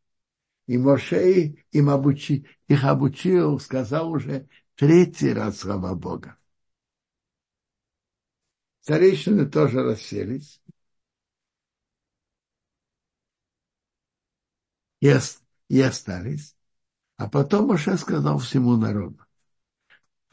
и 0.66 0.76
Моше 0.76 1.56
им 1.72 1.88
обучи, 1.88 2.46
их 2.68 2.84
обучил, 2.84 3.58
сказал 3.58 4.10
уже 4.10 4.48
третий 4.80 5.34
раз 5.34 5.58
слова 5.58 5.94
Бога. 5.94 6.38
Старейшины 8.80 9.44
тоже 9.44 9.82
расселись. 9.82 10.62
И, 15.00 15.14
и 15.68 15.80
остались. 15.82 16.56
А 17.18 17.28
потом 17.28 17.66
Моше 17.66 17.98
сказал 17.98 18.38
всему 18.38 18.78
народу. 18.78 19.22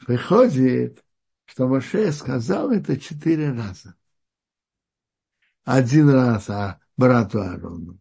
Выходит, 0.06 1.04
что 1.44 1.68
Моше 1.68 2.10
сказал 2.12 2.70
это 2.70 2.98
четыре 2.98 3.52
раза. 3.52 3.96
Один 5.64 6.08
раз 6.08 6.48
а 6.48 6.80
брату 6.96 7.42
Аарону, 7.42 8.00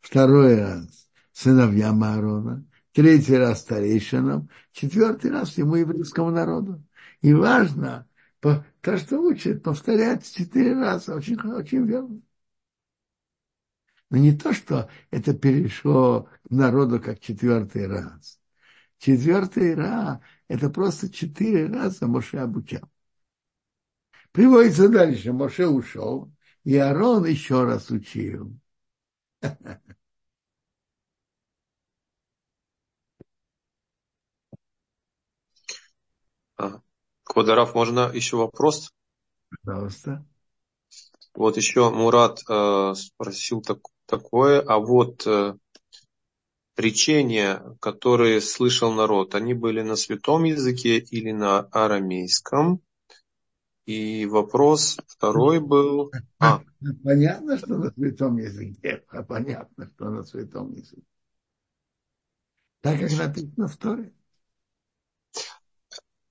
второй 0.00 0.60
раз 0.60 1.10
сыновьям 1.32 2.04
Аарона, 2.04 2.64
третий 2.98 3.36
раз 3.36 3.60
старейшинам, 3.60 4.50
четвертый 4.72 5.30
раз 5.30 5.56
ему 5.56 5.76
еврейскому 5.76 6.32
народу. 6.32 6.84
И 7.20 7.32
важно, 7.32 8.08
то, 8.40 8.64
что 8.96 9.20
учит, 9.20 9.62
повторять 9.62 10.28
четыре 10.28 10.74
раза, 10.74 11.14
очень, 11.14 11.38
очень 11.40 11.86
верно. 11.86 12.20
Но 14.10 14.16
не 14.16 14.36
то, 14.36 14.52
что 14.52 14.90
это 15.12 15.32
перешло 15.32 16.28
к 16.42 16.50
народу 16.50 17.00
как 17.00 17.20
четвертый 17.20 17.86
раз. 17.86 18.40
Четвертый 18.98 19.76
раз– 19.76 20.18
это 20.48 20.68
просто 20.68 21.08
четыре 21.08 21.66
раза 21.66 22.08
Моше 22.08 22.38
обучал. 22.38 22.90
Приводится 24.32 24.88
дальше. 24.88 25.32
Моше 25.32 25.68
ушел, 25.68 26.32
и 26.64 26.76
Арон 26.76 27.26
еще 27.26 27.62
раз 27.62 27.90
учил. 27.90 28.58
Квадараф, 37.24 37.74
можно 37.74 38.10
еще 38.12 38.36
вопрос? 38.36 38.92
Пожалуйста. 39.62 40.24
Вот 41.34 41.56
еще 41.56 41.90
Мурат 41.90 42.40
э, 42.48 42.94
спросил 42.96 43.62
так, 43.62 43.78
такое, 44.06 44.60
а 44.60 44.78
вот 44.78 45.26
э, 45.26 45.54
речения, 46.76 47.62
которые 47.80 48.40
слышал 48.40 48.92
народ, 48.92 49.34
они 49.34 49.54
были 49.54 49.82
на 49.82 49.96
святом 49.96 50.44
языке 50.44 50.98
или 50.98 51.32
на 51.32 51.60
арамейском? 51.60 52.80
И 53.84 54.26
вопрос 54.26 54.98
второй 55.06 55.60
был... 55.60 56.10
А. 56.38 56.62
Понятно, 57.02 57.58
что 57.58 57.76
на 57.76 57.90
святом 57.90 58.36
языке, 58.36 59.04
а 59.08 59.22
понятно, 59.22 59.86
что 59.86 60.10
на 60.10 60.22
святом 60.22 60.74
языке. 60.74 61.02
Так 62.80 63.00
как 63.00 63.12
написано 63.18 63.66
в 63.66 63.76
Торе. 63.76 64.12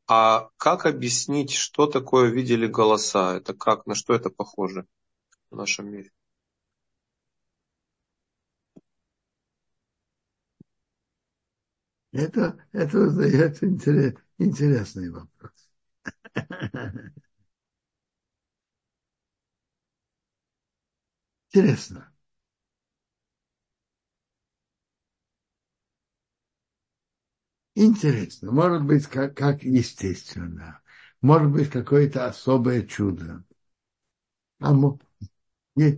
А 0.10 0.49
как 0.58 0.86
объяснить, 0.86 1.53
что 1.53 1.88
такое 1.88 2.30
видели 2.30 2.68
голоса? 2.68 3.38
Это 3.38 3.53
как, 3.53 3.86
на 3.86 3.95
что 3.95 4.14
это 4.14 4.30
похоже 4.30 4.86
в 5.51 5.58
нашем 5.58 5.91
мире? 5.91 6.12
Это, 12.12 12.58
это 12.74 13.10
задается 13.10 13.66
интерес, 13.68 14.16
интересный 14.39 15.10
вопрос. 15.10 15.70
Интересно. 21.53 22.14
Интересно. 27.78 28.51
Может 28.51 28.84
быть, 28.84 29.05
как, 29.07 29.38
как 29.38 29.63
естественно. 29.63 30.82
Может 31.21 31.49
быть, 31.51 31.69
какое-то 31.69 32.25
особое 32.28 32.82
чудо. 32.86 33.45
А, 34.59 34.71
я, 35.75 35.97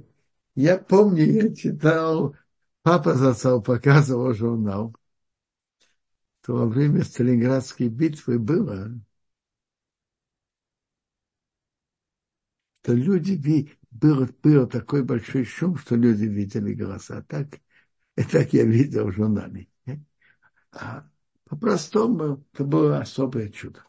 я 0.55 0.77
помню, 0.77 1.25
я 1.25 1.55
читал, 1.55 2.35
папа 2.83 3.15
зацал 3.15 3.61
показывал 3.63 4.33
журнал 4.33 4.93
то 6.41 6.51
во 6.53 6.65
время 6.65 7.05
Сталинградской 7.05 7.87
битвы 7.87 8.39
было, 8.39 8.91
что 12.81 12.93
люди, 12.93 13.35
был, 13.91 14.27
был 14.43 14.67
такой 14.67 15.03
большой 15.03 15.45
шум, 15.45 15.77
что 15.77 15.95
люди 15.95 16.25
видели 16.25 16.73
голоса. 16.73 17.23
Так, 17.27 17.59
так 18.31 18.53
я 18.53 18.65
видел 18.65 19.07
в 19.07 19.13
журнале. 19.13 19.67
А 20.71 21.08
по-простому 21.49 22.45
это 22.53 22.63
было 22.63 22.99
особое 22.99 23.49
чудо. 23.49 23.83